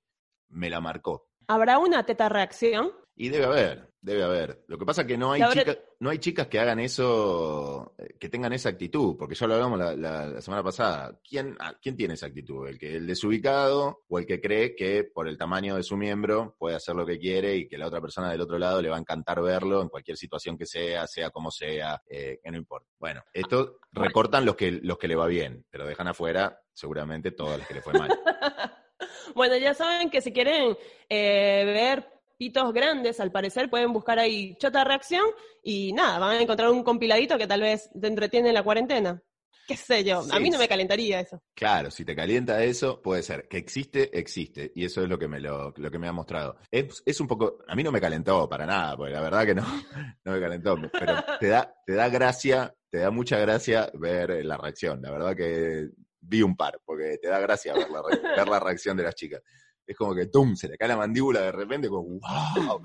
me 0.48 0.70
la 0.70 0.80
marcó. 0.80 1.28
¿Habrá 1.46 1.78
una 1.78 2.04
teta 2.06 2.28
reacción? 2.28 2.90
Y 3.14 3.28
debe 3.28 3.44
haber, 3.44 3.87
debe 4.00 4.22
haber. 4.22 4.64
Lo 4.68 4.78
que 4.78 4.86
pasa 4.86 5.02
es 5.02 5.08
que 5.08 5.18
no 5.18 5.32
hay, 5.32 5.42
chicas, 5.52 5.78
no 6.00 6.10
hay 6.10 6.18
chicas 6.18 6.46
que 6.46 6.58
hagan 6.58 6.78
eso, 6.78 7.94
eh, 7.98 8.14
que 8.18 8.28
tengan 8.28 8.52
esa 8.52 8.68
actitud, 8.68 9.16
porque 9.18 9.34
ya 9.34 9.46
lo 9.46 9.54
hablamos 9.54 9.78
la, 9.98 10.40
semana 10.40 10.62
pasada. 10.62 11.18
¿Quién, 11.22 11.56
ah, 11.58 11.74
¿Quién, 11.80 11.96
tiene 11.96 12.14
esa 12.14 12.26
actitud? 12.26 12.68
¿El 12.68 12.78
que 12.78 12.96
el 12.96 13.06
desubicado 13.06 14.02
o 14.08 14.18
el 14.18 14.26
que 14.26 14.40
cree 14.40 14.74
que 14.74 15.04
por 15.04 15.28
el 15.28 15.36
tamaño 15.36 15.76
de 15.76 15.82
su 15.82 15.96
miembro 15.96 16.54
puede 16.58 16.76
hacer 16.76 16.94
lo 16.94 17.04
que 17.04 17.18
quiere 17.18 17.56
y 17.56 17.68
que 17.68 17.78
la 17.78 17.86
otra 17.86 18.00
persona 18.00 18.30
del 18.30 18.40
otro 18.40 18.58
lado 18.58 18.80
le 18.80 18.90
va 18.90 18.96
a 18.96 19.00
encantar 19.00 19.42
verlo 19.42 19.82
en 19.82 19.88
cualquier 19.88 20.16
situación 20.16 20.56
que 20.56 20.66
sea, 20.66 21.06
sea 21.06 21.30
como 21.30 21.50
sea, 21.50 22.02
eh, 22.08 22.38
que 22.42 22.50
no 22.50 22.56
importa? 22.56 22.88
Bueno, 22.98 23.22
esto 23.32 23.78
recortan 23.92 24.44
los 24.44 24.56
que, 24.56 24.72
los 24.72 24.98
que 24.98 25.08
le 25.08 25.16
va 25.16 25.26
bien, 25.26 25.64
pero 25.70 25.86
dejan 25.86 26.08
afuera 26.08 26.60
seguramente 26.72 27.32
todas 27.32 27.58
las 27.58 27.66
que 27.66 27.74
le 27.74 27.82
fue 27.82 27.94
mal. 27.94 28.08
bueno, 29.34 29.56
ya 29.56 29.74
saben 29.74 30.10
que 30.10 30.20
si 30.20 30.32
quieren 30.32 30.76
eh, 31.08 31.64
ver 31.66 32.17
pitos 32.38 32.72
grandes, 32.72 33.20
al 33.20 33.32
parecer 33.32 33.68
pueden 33.68 33.92
buscar 33.92 34.18
ahí 34.18 34.56
Chota 34.58 34.84
Reacción 34.84 35.24
y 35.62 35.92
nada, 35.92 36.18
van 36.18 36.36
a 36.36 36.40
encontrar 36.40 36.70
un 36.70 36.84
compiladito 36.84 37.36
que 37.36 37.48
tal 37.48 37.60
vez 37.60 37.90
te 38.00 38.06
entretiene 38.06 38.48
en 38.48 38.54
la 38.54 38.62
cuarentena. 38.62 39.22
Qué 39.66 39.76
sé 39.76 40.02
yo, 40.02 40.22
a 40.30 40.40
mí 40.40 40.48
no 40.48 40.58
me 40.58 40.66
calentaría 40.66 41.20
eso. 41.20 41.42
Claro, 41.54 41.90
si 41.90 42.02
te 42.02 42.16
calienta 42.16 42.64
eso, 42.64 43.02
puede 43.02 43.22
ser. 43.22 43.46
Que 43.48 43.58
existe, 43.58 44.18
existe. 44.18 44.72
Y 44.74 44.86
eso 44.86 45.02
es 45.02 45.10
lo 45.10 45.18
que 45.18 45.28
me, 45.28 45.40
lo, 45.40 45.74
que 45.74 45.98
me 45.98 46.08
ha 46.08 46.12
mostrado. 46.12 46.56
Es, 46.70 47.02
es, 47.04 47.20
un 47.20 47.26
poco, 47.26 47.58
a 47.68 47.74
mí 47.74 47.82
no 47.82 47.92
me 47.92 48.00
calentó 48.00 48.48
para 48.48 48.64
nada, 48.64 48.96
porque 48.96 49.12
la 49.12 49.20
verdad 49.20 49.44
que 49.44 49.54
no, 49.54 49.66
no 50.24 50.32
me 50.32 50.40
calentó. 50.40 50.74
Pero 50.90 51.16
te 51.38 51.48
da, 51.48 51.74
te 51.84 51.92
da 51.92 52.08
gracia, 52.08 52.74
te 52.88 52.96
da 53.00 53.10
mucha 53.10 53.38
gracia 53.38 53.90
ver 53.92 54.42
la 54.42 54.56
reacción. 54.56 55.02
La 55.02 55.10
verdad 55.10 55.36
que 55.36 55.90
vi 56.18 56.40
un 56.40 56.56
par, 56.56 56.80
porque 56.82 57.18
te 57.20 57.28
da 57.28 57.38
gracia 57.38 57.74
ver 57.74 57.90
la, 57.90 58.00
ver 58.02 58.48
la 58.48 58.60
reacción 58.60 58.96
de 58.96 59.02
las 59.02 59.14
chicas 59.16 59.42
es 59.88 59.96
como 59.96 60.14
que 60.14 60.26
¡tum! 60.26 60.54
se 60.54 60.68
le 60.68 60.76
cae 60.76 60.88
la 60.88 60.98
mandíbula 60.98 61.40
de 61.40 61.52
repente, 61.52 61.88
como 61.88 62.20
¡wow! 62.20 62.82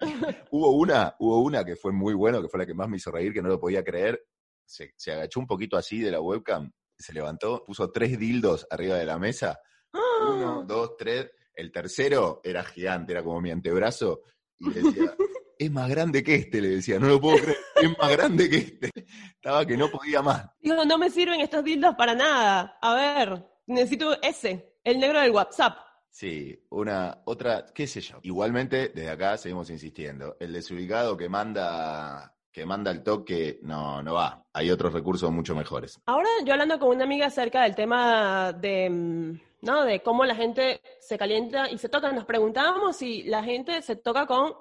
hubo 0.50 0.70
una, 0.70 1.14
hubo 1.18 1.42
una 1.42 1.62
que 1.62 1.76
fue 1.76 1.92
muy 1.92 2.14
bueno, 2.14 2.40
que 2.40 2.48
fue 2.48 2.60
la 2.60 2.66
que 2.66 2.72
más 2.72 2.88
me 2.88 2.96
hizo 2.96 3.10
reír, 3.10 3.34
que 3.34 3.42
no 3.42 3.48
lo 3.48 3.60
podía 3.60 3.84
creer. 3.84 4.24
Se, 4.64 4.92
agachó 5.12 5.40
un 5.40 5.46
poquito 5.46 5.76
así 5.76 6.00
de 6.00 6.10
la 6.10 6.20
webcam, 6.20 6.70
se 6.96 7.12
levantó, 7.12 7.64
puso 7.64 7.90
tres 7.90 8.18
dildos 8.18 8.66
arriba 8.70 8.96
de 8.96 9.04
la 9.04 9.18
mesa. 9.18 9.60
Uno, 9.92 10.64
dos, 10.66 10.96
tres. 10.96 11.30
El 11.54 11.70
tercero 11.70 12.40
era 12.42 12.64
gigante, 12.64 13.12
era 13.12 13.22
como 13.22 13.40
mi 13.40 13.50
antebrazo. 13.50 14.22
Y 14.58 14.70
le 14.70 14.82
decía, 14.82 15.16
es 15.58 15.70
más 15.70 15.88
grande 15.88 16.22
que 16.22 16.34
este, 16.36 16.60
le 16.60 16.68
decía, 16.68 16.98
no 16.98 17.08
lo 17.08 17.20
puedo 17.20 17.38
creer, 17.38 17.58
es 17.76 17.98
más 17.98 18.10
grande 18.10 18.48
que 18.48 18.56
este. 18.56 18.90
Estaba 19.34 19.66
que 19.66 19.76
no 19.76 19.90
podía 19.90 20.22
más. 20.22 20.46
Digo, 20.60 20.84
no 20.84 20.96
me 20.96 21.10
sirven 21.10 21.40
estos 21.40 21.64
dildos 21.64 21.94
para 21.96 22.14
nada. 22.14 22.78
A 22.80 22.94
ver, 22.94 23.44
necesito 23.66 24.20
ese, 24.22 24.78
el 24.84 24.98
negro 24.98 25.20
del 25.20 25.32
WhatsApp. 25.32 25.87
Sí, 26.10 26.58
una, 26.70 27.22
otra, 27.26 27.66
qué 27.74 27.86
sé 27.86 28.00
yo. 28.00 28.18
Igualmente, 28.22 28.88
desde 28.88 29.10
acá 29.10 29.36
seguimos 29.36 29.70
insistiendo. 29.70 30.36
El 30.40 30.52
desubicado 30.52 31.16
que 31.16 31.28
manda, 31.28 32.34
que 32.50 32.66
manda 32.66 32.90
el 32.90 33.02
toque, 33.02 33.60
no, 33.62 34.02
no 34.02 34.14
va. 34.14 34.44
Hay 34.52 34.70
otros 34.70 34.92
recursos 34.92 35.30
mucho 35.30 35.54
mejores. 35.54 36.00
Ahora 36.06 36.28
yo 36.44 36.52
hablando 36.52 36.78
con 36.78 36.88
una 36.88 37.04
amiga 37.04 37.26
acerca 37.26 37.62
del 37.62 37.74
tema 37.74 38.52
de, 38.52 38.90
mm, 38.90 39.40
¿no? 39.62 39.84
De 39.84 40.02
cómo 40.02 40.24
la 40.24 40.34
gente 40.34 40.80
se 41.00 41.18
calienta 41.18 41.70
y 41.70 41.78
se 41.78 41.88
toca, 41.88 42.10
nos 42.12 42.24
preguntábamos 42.24 42.96
si 42.96 43.22
la 43.24 43.42
gente 43.44 43.80
se 43.82 43.96
toca 43.96 44.26
con, 44.26 44.54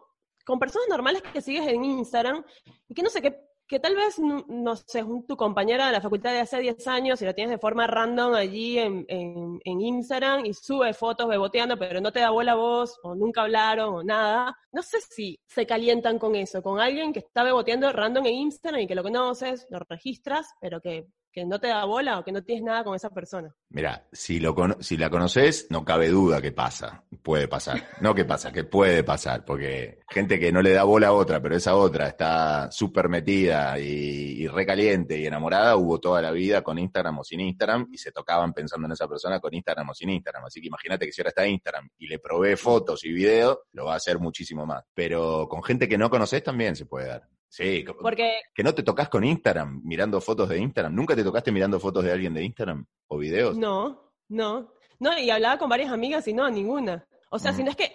con 0.45 0.59
personas 0.59 0.87
normales 0.89 1.21
que 1.21 1.41
sigues 1.41 1.67
en 1.67 1.83
Instagram 1.83 2.43
y 2.87 2.93
que 2.93 3.03
no 3.03 3.09
sé 3.09 3.21
qué 3.21 3.47
que 3.67 3.79
tal 3.79 3.95
vez, 3.95 4.17
no 4.19 4.75
sé, 4.75 5.03
tu 5.27 5.35
compañera 5.35 5.87
de 5.87 5.91
la 5.91 6.01
facultad 6.01 6.31
de 6.31 6.39
hace 6.39 6.59
10 6.59 6.87
años 6.87 7.21
y 7.21 7.25
la 7.25 7.33
tienes 7.33 7.51
de 7.51 7.59
forma 7.59 7.85
random 7.85 8.33
allí 8.33 8.79
en, 8.79 9.05
en, 9.09 9.81
Instagram 9.81 10.45
y 10.45 10.53
sube 10.53 10.93
fotos 10.93 11.27
beboteando, 11.27 11.77
pero 11.77 11.99
no 11.99 12.11
te 12.11 12.21
da 12.21 12.29
bola 12.29 12.55
voz 12.55 12.97
o 13.03 13.13
nunca 13.15 13.41
hablaron 13.41 13.93
o 13.93 14.03
nada. 14.03 14.57
No 14.71 14.81
sé 14.81 14.99
si 15.01 15.39
se 15.47 15.65
calientan 15.65 16.17
con 16.17 16.35
eso, 16.35 16.63
con 16.63 16.79
alguien 16.79 17.11
que 17.11 17.19
está 17.19 17.43
beboteando 17.43 17.91
random 17.91 18.25
en 18.25 18.33
Instagram 18.35 18.81
y 18.81 18.87
que 18.87 18.95
lo 18.95 19.03
conoces, 19.03 19.67
lo 19.69 19.79
registras, 19.79 20.47
pero 20.61 20.79
que 20.79 21.07
que 21.37 21.45
no 21.45 21.59
te 21.59 21.67
da 21.67 21.85
bola 21.85 22.17
o 22.17 22.23
que 22.23 22.31
no 22.31 22.41
tienes 22.41 22.63
nada 22.63 22.83
con 22.83 22.95
esa 22.95 23.11
persona. 23.11 23.53
Mira, 23.69 24.07
si, 24.11 24.39
lo 24.39 24.55
si 24.79 24.97
la 24.97 25.11
conoces, 25.11 25.67
no 25.69 25.85
cabe 25.85 26.09
duda 26.09 26.41
que 26.41 26.51
pasa, 26.51 27.03
puede 27.21 27.47
pasar. 27.47 27.89
No 28.01 28.15
que 28.15 28.25
pasa, 28.25 28.51
que 28.51 28.63
puede 28.63 29.03
pasar, 29.03 29.45
porque 29.45 29.99
gente 30.09 30.39
que 30.39 30.51
no 30.51 30.63
le 30.63 30.71
da 30.71 30.83
bola 30.83 31.09
a 31.09 31.13
otra, 31.13 31.39
pero 31.39 31.55
esa 31.55 31.75
otra 31.75 32.07
está 32.07 32.71
súper 32.71 33.07
metida 33.07 33.77
y, 33.77 34.47
recaliente 34.47 35.19
y 35.19 35.27
enamorada, 35.27 35.75
hubo 35.75 35.99
toda 35.99 36.23
la 36.23 36.31
vida 36.31 36.63
con 36.63 36.79
Instagram 36.79 37.19
o 37.19 37.23
sin 37.23 37.41
Instagram 37.41 37.87
y 37.91 37.99
se 37.99 38.11
tocaban 38.11 38.51
pensando 38.51 38.87
en 38.87 38.93
esa 38.93 39.07
persona 39.07 39.39
con 39.39 39.53
Instagram 39.53 39.89
o 39.89 39.93
sin 39.93 40.09
Instagram. 40.09 40.45
Así 40.45 40.59
que 40.59 40.69
imagínate 40.69 41.05
que 41.05 41.11
si 41.11 41.21
ahora 41.21 41.29
está 41.29 41.47
Instagram 41.47 41.87
y 41.99 42.07
le 42.07 42.17
provee 42.17 42.55
fotos 42.55 43.05
y 43.05 43.11
videos, 43.11 43.59
lo 43.73 43.85
va 43.85 43.93
a 43.93 43.97
hacer 43.97 44.17
muchísimo 44.17 44.65
más. 44.65 44.83
Pero 44.91 45.47
con 45.47 45.61
gente 45.61 45.87
que 45.87 45.99
no 45.99 46.09
conoces 46.09 46.41
también 46.41 46.75
se 46.75 46.87
puede 46.87 47.09
dar. 47.09 47.36
Sí, 47.49 47.85
Porque 48.01 48.33
que 48.53 48.63
no 48.63 48.73
te 48.75 48.83
tocas 48.83 49.09
con 49.09 49.23
Instagram 49.23 49.81
mirando 49.83 50.19
fotos 50.21 50.49
de 50.49 50.59
Instagram. 50.59 50.93
¿Nunca 50.93 51.15
te 51.15 51.23
tocaste 51.23 51.51
mirando 51.51 51.79
fotos 51.79 52.03
de 52.03 52.11
alguien 52.11 52.33
de 52.33 52.43
Instagram 52.43 52.85
o 53.07 53.17
videos? 53.17 53.57
no, 53.57 54.11
no, 54.29 54.73
no, 54.99 55.17
y 55.17 55.29
hablaba 55.29 55.57
con 55.57 55.69
varias 55.69 55.91
amigas 55.91 56.27
y 56.27 56.33
no, 56.33 56.49
ninguna. 56.49 57.05
O 57.29 57.39
sea, 57.39 57.51
Mm. 57.51 57.55
si 57.55 57.63
no 57.63 57.69
es 57.71 57.75
que, 57.77 57.91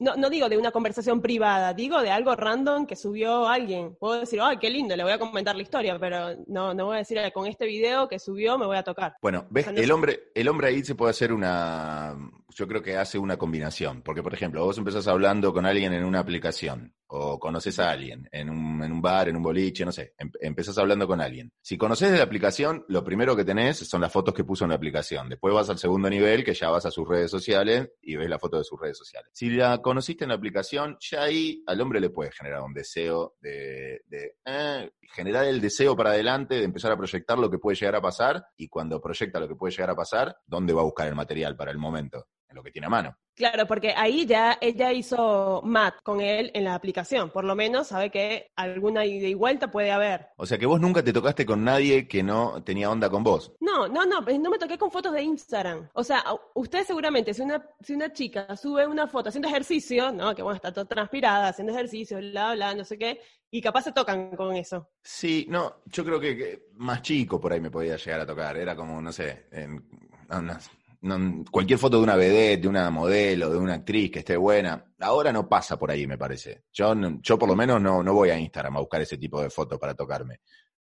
no, 0.00 0.14
no 0.14 0.30
digo 0.30 0.48
de 0.48 0.56
una 0.56 0.70
conversación 0.70 1.20
privada, 1.20 1.74
digo 1.74 2.00
de 2.00 2.10
algo 2.10 2.34
random 2.36 2.86
que 2.86 2.94
subió 2.96 3.48
alguien. 3.48 3.96
Puedo 3.96 4.20
decir, 4.20 4.38
ay, 4.40 4.56
qué 4.58 4.70
lindo, 4.70 4.94
le 4.96 5.02
voy 5.02 5.12
a 5.12 5.18
comentar 5.18 5.56
la 5.56 5.62
historia, 5.62 5.98
pero 5.98 6.36
no, 6.46 6.72
no 6.72 6.86
voy 6.86 6.94
a 6.94 6.98
decir, 7.00 7.18
"Ay, 7.18 7.32
con 7.32 7.46
este 7.46 7.66
video 7.66 8.08
que 8.08 8.18
subió 8.20 8.56
me 8.56 8.64
voy 8.66 8.76
a 8.76 8.84
tocar. 8.84 9.16
Bueno, 9.20 9.46
ves, 9.50 9.64
O 9.64 9.70
sea, 9.70 9.72
no 9.72 9.80
el 9.82 9.90
hombre, 9.90 10.20
el 10.34 10.48
hombre 10.48 10.68
ahí 10.68 10.84
se 10.84 10.94
puede 10.94 11.10
hacer 11.10 11.32
una, 11.32 12.16
yo 12.58 12.66
creo 12.66 12.82
que 12.82 12.96
hace 12.96 13.18
una 13.18 13.36
combinación, 13.36 14.02
porque 14.02 14.20
por 14.20 14.34
ejemplo, 14.34 14.64
vos 14.64 14.76
empezás 14.76 15.06
hablando 15.06 15.52
con 15.52 15.64
alguien 15.64 15.92
en 15.92 16.04
una 16.04 16.18
aplicación, 16.18 16.92
o 17.06 17.38
conoces 17.38 17.78
a 17.78 17.90
alguien 17.92 18.28
en 18.32 18.50
un, 18.50 18.82
en 18.82 18.90
un 18.90 19.00
bar, 19.00 19.28
en 19.28 19.36
un 19.36 19.44
boliche, 19.44 19.84
no 19.84 19.92
sé, 19.92 20.12
em- 20.18 20.32
empezás 20.40 20.76
hablando 20.76 21.06
con 21.06 21.20
alguien. 21.20 21.52
Si 21.62 21.78
conoces 21.78 22.10
de 22.10 22.18
la 22.18 22.24
aplicación, 22.24 22.84
lo 22.88 23.04
primero 23.04 23.36
que 23.36 23.44
tenés 23.44 23.78
son 23.78 24.00
las 24.00 24.12
fotos 24.12 24.34
que 24.34 24.42
puso 24.42 24.64
en 24.64 24.70
la 24.70 24.76
aplicación. 24.76 25.28
Después 25.28 25.54
vas 25.54 25.70
al 25.70 25.78
segundo 25.78 26.10
nivel, 26.10 26.42
que 26.42 26.52
ya 26.52 26.68
vas 26.68 26.84
a 26.84 26.90
sus 26.90 27.08
redes 27.08 27.30
sociales 27.30 27.90
y 28.02 28.16
ves 28.16 28.28
la 28.28 28.40
foto 28.40 28.58
de 28.58 28.64
sus 28.64 28.78
redes 28.80 28.98
sociales. 28.98 29.30
Si 29.32 29.50
la 29.50 29.78
conociste 29.78 30.24
en 30.24 30.30
la 30.30 30.34
aplicación, 30.34 30.96
ya 31.00 31.22
ahí 31.22 31.62
al 31.64 31.80
hombre 31.80 32.00
le 32.00 32.10
puede 32.10 32.32
generar 32.32 32.62
un 32.62 32.74
deseo 32.74 33.36
de, 33.40 34.02
de, 34.06 34.34
eh, 34.44 34.90
generar 35.14 35.44
el 35.44 35.60
deseo 35.60 35.94
para 35.94 36.10
adelante, 36.10 36.56
de 36.56 36.64
empezar 36.64 36.90
a 36.90 36.96
proyectar 36.96 37.38
lo 37.38 37.48
que 37.48 37.58
puede 37.58 37.76
llegar 37.76 37.94
a 37.94 38.02
pasar, 38.02 38.44
y 38.56 38.66
cuando 38.68 39.00
proyecta 39.00 39.38
lo 39.38 39.46
que 39.46 39.54
puede 39.54 39.70
llegar 39.70 39.90
a 39.90 39.96
pasar, 39.96 40.36
¿dónde 40.44 40.72
va 40.72 40.80
a 40.80 40.84
buscar 40.84 41.06
el 41.06 41.14
material 41.14 41.54
para 41.56 41.70
el 41.70 41.78
momento? 41.78 42.26
En 42.48 42.56
lo 42.56 42.62
que 42.62 42.70
tiene 42.70 42.86
a 42.86 42.90
mano. 42.90 43.16
Claro, 43.34 43.66
porque 43.66 43.92
ahí 43.96 44.26
ya 44.26 44.58
ella 44.60 44.92
hizo 44.92 45.60
match 45.64 45.96
con 46.02 46.20
él 46.20 46.50
en 46.54 46.64
la 46.64 46.74
aplicación. 46.74 47.30
Por 47.30 47.44
lo 47.44 47.54
menos 47.54 47.88
sabe 47.88 48.10
que 48.10 48.50
alguna 48.56 49.04
ida 49.04 49.28
y 49.28 49.34
vuelta 49.34 49.70
puede 49.70 49.92
haber. 49.92 50.28
O 50.36 50.46
sea 50.46 50.58
que 50.58 50.66
vos 50.66 50.80
nunca 50.80 51.04
te 51.04 51.12
tocaste 51.12 51.46
con 51.46 51.62
nadie 51.62 52.08
que 52.08 52.22
no 52.22 52.64
tenía 52.64 52.90
onda 52.90 53.08
con 53.10 53.22
vos. 53.22 53.52
No, 53.60 53.86
no, 53.86 54.04
no, 54.06 54.24
pues 54.24 54.40
no 54.40 54.50
me 54.50 54.58
toqué 54.58 54.76
con 54.78 54.90
fotos 54.90 55.12
de 55.12 55.22
Instagram. 55.22 55.88
O 55.92 56.02
sea, 56.02 56.18
a- 56.20 56.36
usted 56.54 56.84
seguramente, 56.84 57.32
si 57.34 57.42
una, 57.42 57.64
si 57.80 57.92
una 57.94 58.12
chica 58.12 58.56
sube 58.56 58.86
una 58.86 59.06
foto 59.06 59.28
haciendo 59.28 59.48
ejercicio, 59.48 60.10
¿no? 60.10 60.34
Que 60.34 60.42
bueno, 60.42 60.56
está 60.56 60.72
toda 60.72 60.86
transpirada, 60.86 61.48
haciendo 61.48 61.72
ejercicio, 61.74 62.18
bla, 62.18 62.54
bla, 62.54 62.74
no 62.74 62.84
sé 62.84 62.98
qué, 62.98 63.20
y 63.50 63.60
capaz 63.60 63.82
se 63.82 63.92
tocan 63.92 64.34
con 64.36 64.56
eso. 64.56 64.88
Sí, 65.02 65.46
no, 65.48 65.82
yo 65.86 66.04
creo 66.04 66.18
que, 66.18 66.36
que 66.36 66.66
más 66.72 67.02
chico 67.02 67.38
por 67.40 67.52
ahí 67.52 67.60
me 67.60 67.70
podía 67.70 67.96
llegar 67.96 68.20
a 68.22 68.26
tocar. 68.26 68.56
Era 68.56 68.74
como, 68.74 69.00
no 69.00 69.12
sé, 69.12 69.46
en- 69.52 69.86
no, 70.28 70.56
no, 71.00 71.44
cualquier 71.50 71.78
foto 71.78 71.98
de 71.98 72.02
una 72.02 72.16
vedette, 72.16 72.62
de 72.62 72.68
una 72.68 72.90
modelo, 72.90 73.50
de 73.50 73.58
una 73.58 73.74
actriz 73.74 74.10
que 74.10 74.18
esté 74.20 74.36
buena. 74.36 74.92
Ahora 75.00 75.32
no 75.32 75.48
pasa 75.48 75.78
por 75.78 75.90
ahí, 75.90 76.06
me 76.06 76.18
parece. 76.18 76.64
Yo, 76.72 76.94
yo 77.20 77.38
por 77.38 77.48
lo 77.48 77.54
menos 77.54 77.80
no, 77.80 78.02
no 78.02 78.14
voy 78.14 78.30
a 78.30 78.38
Instagram 78.38 78.76
a 78.76 78.80
buscar 78.80 79.00
ese 79.00 79.16
tipo 79.16 79.40
de 79.40 79.50
fotos 79.50 79.78
para 79.78 79.94
tocarme. 79.94 80.40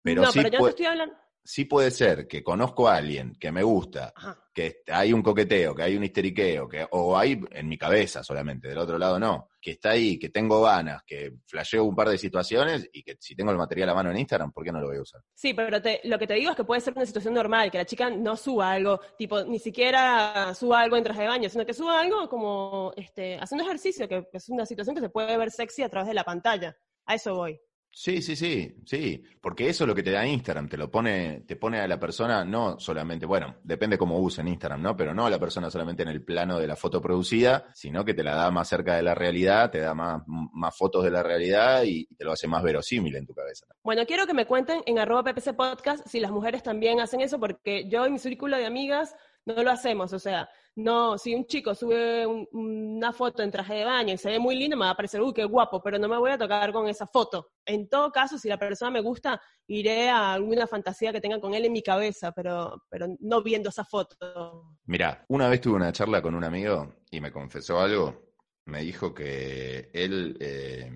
Pero 0.02 0.22
no, 0.22 0.32
sí, 0.32 0.42
pero 0.42 0.60
yo 0.60 0.64
te 0.64 0.70
estoy 0.70 0.86
hablando. 0.86 1.16
Sí 1.46 1.66
puede 1.66 1.92
ser 1.92 2.28
que 2.28 2.44
conozco 2.44 2.88
a 2.88 2.96
alguien 2.98 3.36
que 3.40 3.52
me 3.52 3.62
gusta, 3.62 4.12
Ajá. 4.16 4.38
que 4.54 4.82
hay 4.92 5.14
un 5.14 5.22
coqueteo, 5.22 5.75
que 5.75 5.84
hay 5.84 5.96
un 5.96 6.04
histeriqueo, 6.04 6.68
que, 6.68 6.88
o 6.92 7.16
hay 7.18 7.40
en 7.52 7.68
mi 7.70 7.78
cabeza 7.78 8.24
solamente, 8.24 8.68
del 8.68 8.80
otro 8.80 8.98
lado 8.98 9.20
no, 9.20 9.50
que 9.62 9.72
está 9.72 9.92
ahí, 9.92 10.18
que 10.18 10.30
tengo 10.30 10.62
ganas, 10.62 11.04
que 11.06 11.34
flasheo 11.46 11.84
un 11.84 11.96
par 11.96 12.10
de 12.10 12.18
situaciones 12.18 12.90
y 12.92 13.04
que 13.04 13.16
si 13.20 13.36
tengo 13.36 13.52
el 13.52 13.58
material 13.58 13.90
a 13.90 13.94
mano 13.94 14.10
en 14.12 14.18
Instagram, 14.18 14.52
¿por 14.52 14.64
qué 14.64 14.72
no 14.72 14.82
lo 14.82 14.88
voy 14.88 14.98
a 14.98 15.02
usar? 15.02 15.22
Sí, 15.36 15.54
pero 15.54 15.82
te- 15.82 16.02
lo 16.06 16.18
que 16.18 16.25
te 16.28 16.34
digo 16.34 16.50
es 16.52 16.58
que 16.58 16.64
puede 16.64 16.82
ser 16.82 16.94
una 16.96 17.06
situación 17.06 17.36
normal, 17.36 17.70
que 17.70 17.78
la 17.78 17.86
chica 17.86 18.10
no 18.10 18.36
suba 18.36 18.72
algo, 18.72 19.00
tipo, 19.18 19.44
ni 19.44 19.60
siquiera 19.60 20.54
suba 20.56 20.82
algo 20.82 20.98
en 20.98 21.04
traje 21.04 21.22
de 21.22 21.28
baño, 21.28 21.50
sino 21.50 21.66
que 21.66 21.74
suba 21.74 22.00
algo 22.00 22.28
como 22.28 22.92
este, 22.96 23.38
haciendo 23.40 23.64
ejercicio, 23.66 24.08
que 24.08 24.28
es 24.34 24.50
una 24.50 24.66
situación 24.66 24.96
que 24.96 25.02
se 25.02 25.10
puede 25.10 25.38
ver 25.38 25.52
sexy 25.52 25.84
a 25.84 25.90
través 25.90 26.08
de 26.08 26.16
la 26.16 26.24
pantalla. 26.24 26.75
A 27.06 27.14
eso 27.16 27.36
voy. 27.36 27.60
Sí, 27.98 28.22
sí, 28.22 28.36
sí, 28.36 28.75
sí, 28.86 29.24
porque 29.40 29.70
eso 29.70 29.86
es 29.86 29.88
lo 29.88 29.96
que 29.96 30.04
te 30.04 30.12
da 30.12 30.28
Instagram, 30.28 30.68
te 30.68 30.75
lo 30.75 30.92
pone, 30.92 31.46
te 31.48 31.56
pone 31.56 31.80
a 31.80 31.88
la 31.88 31.98
persona 31.98 32.44
no 32.44 32.78
solamente, 32.78 33.25
bueno, 33.25 33.56
depende 33.64 33.98
cómo 33.98 34.20
usen 34.20 34.50
Instagram, 34.50 34.82
¿no? 34.82 34.98
Pero 34.98 35.14
no 35.14 35.25
a 35.25 35.30
la 35.30 35.40
persona 35.40 35.72
solamente 35.72 36.04
en 36.04 36.10
el 36.10 36.22
plano 36.22 36.60
de 36.60 36.68
la 36.68 36.75
foto 36.75 37.00
producida, 37.00 37.70
sino 37.74 38.04
que 38.04 38.14
te 38.14 38.22
la 38.22 38.36
da 38.36 38.52
más 38.52 38.68
cerca 38.68 38.98
de 38.98 39.02
la 39.02 39.16
realidad, 39.16 39.72
te 39.72 39.80
da 39.80 39.94
más, 39.94 40.24
más 40.28 40.75
fotos 40.78 41.06
de 41.06 41.12
la 41.12 41.24
realidad 41.24 41.84
y 41.86 42.06
te 42.08 42.25
lo 42.25 42.34
hace 42.34 42.50
más 42.50 42.62
verosímil 42.64 43.16
en 43.16 43.25
tu 43.25 43.34
cabeza. 43.34 43.66
Bueno, 43.82 44.06
quiero 44.06 44.28
que 44.28 44.34
me 44.34 44.46
cuenten 44.46 44.82
en 44.86 45.00
arroba 45.00 45.24
PPC 45.24 45.56
Podcast 45.56 46.06
si 46.06 46.20
las 46.20 46.32
mujeres 46.32 46.64
también 46.64 47.00
hacen 47.00 47.22
eso, 47.22 47.40
porque 47.40 47.88
yo 47.88 48.06
y 48.06 48.12
mi 48.12 48.20
círculo 48.20 48.58
de 48.58 48.66
amigas 48.66 49.16
no 49.46 49.64
lo 49.64 49.72
hacemos. 49.72 50.12
O 50.14 50.20
sea, 50.20 50.50
no, 50.75 51.18
si 51.18 51.34
un 51.34 51.46
chico 51.46 51.74
sube 51.74 52.25
un- 52.28 52.48
una 52.52 53.14
foto 53.14 53.42
en 53.44 53.51
traje 53.51 53.75
de 53.75 53.86
baño 53.86 54.14
y 54.14 54.18
se 54.18 54.29
ve 54.29 54.40
muy 54.40 54.55
lindo, 54.55 54.75
me 54.75 54.86
va 54.86 54.92
a 54.92 54.96
parecer, 54.96 55.22
uy, 55.22 55.34
qué 55.34 55.46
guapo, 55.46 55.81
pero 55.81 55.98
no 55.98 56.08
me 56.10 56.18
voy 56.18 56.31
a 56.31 56.38
tocar 56.38 56.74
con 56.74 56.88
esa 56.88 57.08
foto. 57.08 57.51
En 57.66 57.88
todo 57.88 58.12
caso, 58.12 58.38
si 58.38 58.50
la 58.50 58.58
persona 58.58 58.92
me 58.92 59.01
gusta, 59.01 59.40
iré 59.68 60.10
a 60.10 60.34
alguna 60.34 60.68
fantasía 60.68 61.14
que 61.14 61.22
tenga 61.22 61.40
con 61.40 61.53
él 61.53 61.64
en 61.66 61.72
mi 61.74 61.81
cabeza, 61.81 62.31
pero, 62.34 62.84
pero 62.90 63.08
no 63.20 63.42
viendo 63.42 63.70
esa 63.70 63.86
foto. 63.86 64.75
Mirá, 64.86 65.24
una 65.29 65.48
vez 65.48 65.62
tuve 65.62 65.75
una 65.75 65.92
charla 65.94 66.22
con 66.22 66.36
un 66.36 66.44
amigo 66.44 66.96
y 67.10 67.22
me 67.22 67.31
confesó 67.31 67.79
algo. 67.79 68.25
Me 68.66 68.81
dijo 68.81 69.14
que 69.14 69.92
él 69.94 70.36
eh, 70.40 70.92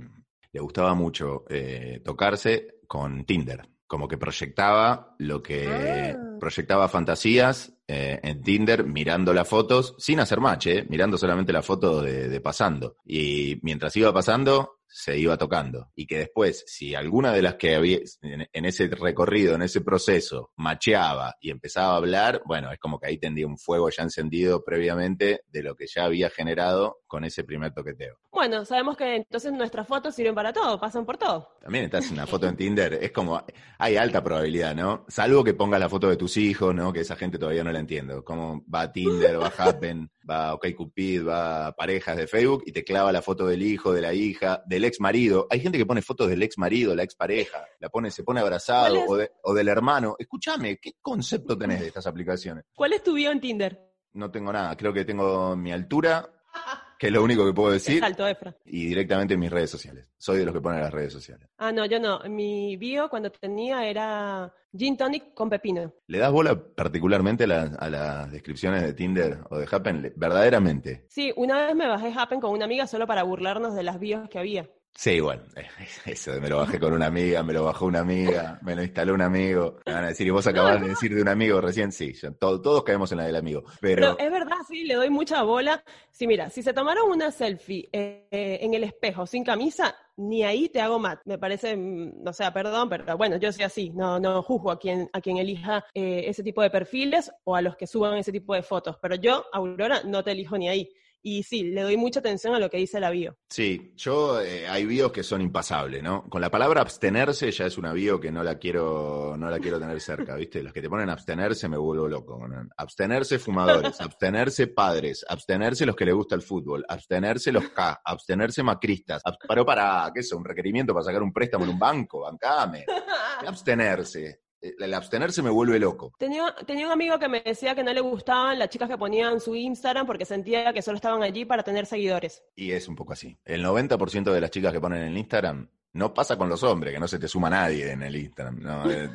le 0.51 0.59
gustaba 0.59 0.93
mucho 0.95 1.45
eh, 1.49 2.01
tocarse 2.03 2.79
con 2.87 3.23
Tinder. 3.25 3.61
Como 3.87 4.07
que 4.07 4.17
proyectaba 4.17 5.15
lo 5.19 5.41
que 5.41 5.67
Ah. 6.15 6.37
proyectaba 6.39 6.87
fantasías 6.89 7.73
eh, 7.91 8.19
en 8.21 8.43
Tinder 8.43 8.83
mirando 8.83 9.33
las 9.33 9.47
fotos, 9.47 9.95
sin 9.97 10.19
hacer 10.19 10.39
match, 10.39 10.67
eh, 10.67 10.85
mirando 10.89 11.17
solamente 11.17 11.51
la 11.51 11.63
foto 11.63 12.03
de, 12.03 12.29
de 12.29 12.39
pasando. 12.39 12.97
Y 13.03 13.57
mientras 13.63 13.95
iba 13.95 14.13
pasando, 14.13 14.79
se 14.89 15.17
iba 15.17 15.37
tocando. 15.37 15.89
Y 15.95 16.05
que 16.07 16.17
después, 16.17 16.63
si 16.67 16.95
alguna 16.95 17.31
de 17.31 17.41
las 17.41 17.55
que 17.55 17.75
había 17.75 17.99
en, 18.21 18.47
en 18.51 18.65
ese 18.65 18.87
recorrido, 18.87 19.55
en 19.55 19.61
ese 19.61 19.81
proceso, 19.81 20.51
macheaba 20.55 21.35
y 21.39 21.51
empezaba 21.51 21.93
a 21.93 21.97
hablar, 21.97 22.41
bueno, 22.45 22.71
es 22.71 22.79
como 22.79 22.99
que 22.99 23.07
ahí 23.07 23.17
tendría 23.17 23.47
un 23.47 23.57
fuego 23.57 23.89
ya 23.89 24.03
encendido 24.03 24.63
previamente 24.63 25.41
de 25.47 25.63
lo 25.63 25.75
que 25.75 25.85
ya 25.87 26.05
había 26.05 26.29
generado 26.29 26.99
con 27.07 27.23
ese 27.23 27.43
primer 27.43 27.73
toqueteo. 27.73 28.17
Bueno, 28.31 28.65
sabemos 28.65 28.97
que 28.97 29.15
entonces 29.17 29.51
nuestras 29.51 29.87
fotos 29.87 30.15
sirven 30.15 30.35
para 30.35 30.53
todo, 30.53 30.79
pasan 30.79 31.05
por 31.05 31.17
todo. 31.17 31.55
También 31.61 31.85
estás 31.85 32.07
en 32.07 32.13
una 32.13 32.27
foto 32.27 32.47
en 32.47 32.55
Tinder, 32.55 32.93
es 33.01 33.11
como, 33.11 33.43
hay 33.77 33.97
alta 33.97 34.23
probabilidad, 34.23 34.75
¿no? 34.75 35.05
Salvo 35.07 35.43
que 35.43 35.53
pongas 35.53 35.79
la 35.79 35.89
foto 35.89 36.09
de 36.09 36.17
tus 36.17 36.37
hijos, 36.37 36.73
¿no? 36.73 36.91
Que 36.91 37.01
esa 37.01 37.15
gente 37.15 37.37
todavía 37.37 37.63
no 37.63 37.71
la 37.71 37.78
entiendo. 37.79 38.23
Como 38.23 38.63
va 38.73 38.81
a 38.81 38.91
Tinder, 38.91 39.39
va 39.41 39.47
a 39.47 39.49
Happen, 39.69 40.09
va 40.29 40.49
a 40.49 40.53
OkCupid, 40.55 41.25
va 41.27 41.67
a 41.67 41.71
parejas 41.73 42.17
de 42.17 42.27
Facebook 42.27 42.63
y 42.65 42.71
te 42.71 42.83
clava 42.83 43.11
la 43.11 43.21
foto 43.21 43.47
del 43.47 43.61
hijo, 43.63 43.93
de 43.93 44.01
la 44.01 44.13
hija, 44.13 44.61
del 44.65 44.83
ex 44.85 44.99
marido. 44.99 45.47
Hay 45.49 45.59
gente 45.59 45.77
que 45.77 45.85
pone 45.85 46.01
fotos 46.01 46.27
del 46.29 46.43
ex 46.43 46.57
marido, 46.57 46.95
la 46.95 47.03
ex 47.03 47.15
pareja, 47.15 47.65
la 47.79 47.89
pone, 47.89 48.11
se 48.11 48.23
pone 48.23 48.39
abrazado, 48.39 49.03
o, 49.07 49.15
de- 49.17 49.31
o 49.43 49.53
del 49.53 49.67
hermano. 49.67 50.15
Escúchame, 50.19 50.77
¿qué 50.77 50.93
concepto 51.01 51.57
tenés 51.57 51.79
de 51.81 51.87
estas 51.87 52.05
aplicaciones? 52.07 52.65
¿Cuál 52.75 52.93
es 52.93 53.03
tu 53.03 53.13
bio 53.13 53.31
en 53.31 53.39
Tinder? 53.39 53.79
No 54.13 54.31
tengo 54.31 54.51
nada, 54.51 54.75
creo 54.75 54.91
que 54.93 55.05
tengo 55.05 55.55
mi 55.55 55.71
altura, 55.71 56.27
que 56.99 57.07
es 57.07 57.13
lo 57.13 57.23
único 57.23 57.45
que 57.45 57.53
puedo 57.53 57.71
decir, 57.71 57.99
Salto, 58.01 58.27
Efra. 58.27 58.53
y 58.65 58.85
directamente 58.87 59.37
mis 59.37 59.49
redes 59.49 59.71
sociales. 59.71 60.05
Soy 60.17 60.37
de 60.39 60.45
los 60.45 60.53
que 60.53 60.59
ponen 60.61 60.81
las 60.81 60.91
redes 60.93 61.13
sociales. 61.13 61.47
Ah, 61.57 61.71
no, 61.71 61.85
yo 61.85 61.99
no. 61.99 62.19
Mi 62.29 62.75
bio 62.75 63.09
cuando 63.09 63.31
tenía 63.31 63.85
era 63.87 64.53
gin 64.77 64.97
tonic 64.97 65.33
con 65.33 65.49
pepino. 65.49 65.93
¿Le 66.07 66.17
das 66.19 66.31
bola 66.31 66.61
particularmente 66.75 67.45
a, 67.45 67.47
la- 67.47 67.61
a 67.79 67.89
las 67.89 68.31
descripciones 68.31 68.81
de 68.83 68.93
Tinder 68.93 69.39
o 69.49 69.57
de 69.57 69.67
Happen? 69.71 70.13
Verdaderamente. 70.17 71.05
Sí, 71.07 71.31
una 71.37 71.65
vez 71.67 71.75
me 71.75 71.87
bajé 71.87 72.11
Happen 72.15 72.41
con 72.41 72.51
una 72.51 72.65
amiga 72.65 72.85
solo 72.85 73.07
para 73.07 73.23
burlarnos 73.23 73.73
de 73.75 73.83
las 73.83 73.97
bios 73.99 74.27
que 74.29 74.37
había. 74.39 74.69
Sí, 74.99 75.11
igual. 75.11 75.45
Eso 76.05 76.33
de 76.33 76.41
me 76.41 76.49
lo 76.49 76.57
bajé 76.57 76.77
con 76.77 76.91
una 76.91 77.05
amiga, 77.05 77.41
me 77.41 77.53
lo 77.53 77.63
bajó 77.63 77.85
una 77.85 78.01
amiga, 78.01 78.59
me 78.63 78.75
lo 78.75 78.83
instaló 78.83 79.13
un 79.13 79.21
amigo. 79.21 79.77
Me 79.85 79.93
van 79.93 80.03
a 80.03 80.07
decir, 80.09 80.27
y 80.27 80.29
vos 80.29 80.45
acabás 80.45 80.81
de 80.81 80.89
decir 80.89 81.15
de 81.15 81.21
un 81.21 81.29
amigo 81.29 81.61
recién, 81.61 81.93
sí, 81.93 82.11
yo- 82.21 82.33
to- 82.33 82.61
todos 82.61 82.83
caemos 82.83 83.09
en 83.13 83.19
la 83.19 83.23
del 83.23 83.37
amigo. 83.37 83.63
Pero, 83.79 84.17
Pero 84.17 84.19
es 84.19 84.29
verdad, 84.29 84.57
sí, 84.67 84.83
le 84.83 84.95
doy 84.95 85.09
mucha 85.09 85.41
bola. 85.43 85.81
Sí, 86.11 86.27
mira, 86.27 86.49
si 86.49 86.61
se 86.61 86.73
tomaron 86.73 87.09
una 87.09 87.31
selfie 87.31 87.87
eh, 87.93 88.27
eh, 88.29 88.59
en 88.61 88.73
el 88.73 88.83
espejo 88.83 89.25
sin 89.25 89.45
camisa, 89.45 89.95
ni 90.17 90.43
ahí 90.43 90.67
te 90.67 90.81
hago 90.81 90.99
mat. 90.99 91.21
Me 91.23 91.37
parece, 91.37 91.77
mm, 91.77 92.27
o 92.27 92.33
sea, 92.33 92.51
perdón, 92.51 92.89
pero 92.89 93.15
bueno, 93.15 93.37
yo 93.37 93.53
soy 93.53 93.63
así. 93.63 93.91
No, 93.91 94.19
no 94.19 94.43
juzgo 94.43 94.69
a 94.69 94.79
quien, 94.79 95.09
a 95.13 95.21
quien 95.21 95.37
elija 95.37 95.85
eh, 95.93 96.25
ese 96.27 96.43
tipo 96.43 96.61
de 96.61 96.71
perfiles 96.71 97.31
o 97.45 97.55
a 97.55 97.61
los 97.61 97.77
que 97.77 97.87
suban 97.87 98.17
ese 98.17 98.33
tipo 98.33 98.53
de 98.53 98.63
fotos. 98.63 98.97
Pero 99.01 99.15
yo, 99.15 99.45
Aurora, 99.53 100.01
no 100.03 100.21
te 100.25 100.31
elijo 100.31 100.57
ni 100.57 100.67
ahí. 100.67 100.91
Y 101.21 101.43
sí, 101.43 101.63
le 101.63 101.81
doy 101.81 101.97
mucha 101.97 102.21
atención 102.21 102.55
a 102.55 102.59
lo 102.59 102.69
que 102.69 102.77
dice 102.77 102.99
la 102.99 103.09
bio. 103.09 103.37
sí, 103.49 103.93
yo 103.97 104.39
eh, 104.41 104.67
hay 104.67 104.85
bios 104.85 105.11
que 105.11 105.21
son 105.23 105.41
impasables, 105.41 106.01
¿no? 106.01 106.23
Con 106.29 106.39
la 106.39 106.49
palabra 106.49 106.81
abstenerse 106.81 107.51
ya 107.51 107.65
es 107.65 107.77
una 107.77 107.91
bio 107.91 108.19
que 108.21 108.31
no 108.31 108.41
la 108.41 108.57
quiero, 108.57 109.35
no 109.37 109.49
la 109.49 109.59
quiero 109.59 109.79
tener 109.79 109.99
cerca, 109.99 110.35
¿viste? 110.35 110.63
Los 110.63 110.71
que 110.71 110.81
te 110.81 110.89
ponen 110.89 111.09
abstenerse 111.09 111.67
me 111.67 111.77
vuelvo 111.77 112.07
loco. 112.07 112.47
¿no? 112.47 112.69
Abstenerse 112.77 113.37
fumadores, 113.37 113.99
abstenerse 114.01 114.67
padres, 114.67 115.25
abstenerse 115.27 115.85
los 115.85 115.95
que 115.95 116.05
le 116.05 116.13
gusta 116.13 116.35
el 116.35 116.41
fútbol, 116.41 116.85
abstenerse 116.87 117.51
los 117.51 117.69
K, 117.69 118.01
abstenerse 118.05 118.63
macristas. 118.63 119.21
Ab- 119.25 119.37
Pero 119.47 119.65
para, 119.65 120.09
¿qué 120.13 120.21
es? 120.21 120.31
¿Un 120.31 120.45
requerimiento 120.45 120.93
para 120.93 121.03
sacar 121.03 121.21
un 121.21 121.33
préstamo 121.33 121.65
en 121.65 121.71
un 121.71 121.79
banco? 121.79 122.21
Bancame. 122.21 122.85
Abstenerse. 123.45 124.41
Eh, 124.61 124.75
El 124.79 124.93
abstenerse 124.93 125.41
me 125.41 125.49
vuelve 125.49 125.79
loco. 125.79 126.13
Tenía, 126.17 126.53
tenía 126.65 126.85
un 126.85 126.91
amigo 126.91 127.17
que 127.19 127.27
me 127.29 127.41
decía 127.41 127.75
que 127.75 127.83
no 127.83 127.93
le 127.93 128.01
gustaban 128.01 128.59
las 128.59 128.69
chicas 128.69 128.89
que 128.89 128.97
ponían 128.97 129.39
su 129.39 129.55
Instagram 129.55 130.05
porque 130.05 130.25
sentía 130.25 130.73
que 130.73 130.81
solo 130.81 130.95
estaban 130.97 131.23
allí 131.23 131.45
para 131.45 131.63
tener 131.63 131.85
seguidores. 131.85 132.43
Y 132.55 132.71
es 132.71 132.87
un 132.87 132.95
poco 132.95 133.13
así. 133.13 133.37
El 133.45 133.63
90% 133.63 134.31
de 134.31 134.41
las 134.41 134.51
chicas 134.51 134.73
que 134.73 134.81
ponen 134.81 135.03
en 135.03 135.17
Instagram 135.17 135.69
No 135.93 136.13
pasa 136.13 136.37
con 136.37 136.47
los 136.47 136.61
hombres, 136.61 136.93
que 136.93 136.99
no 136.99 137.07
se 137.07 137.17
te 137.17 137.27
suma 137.27 137.49
nadie 137.49 137.91
en 137.91 138.03
el 138.03 138.15
Instagram, 138.15 138.59
no, 138.59 138.91
eh, 138.91 139.09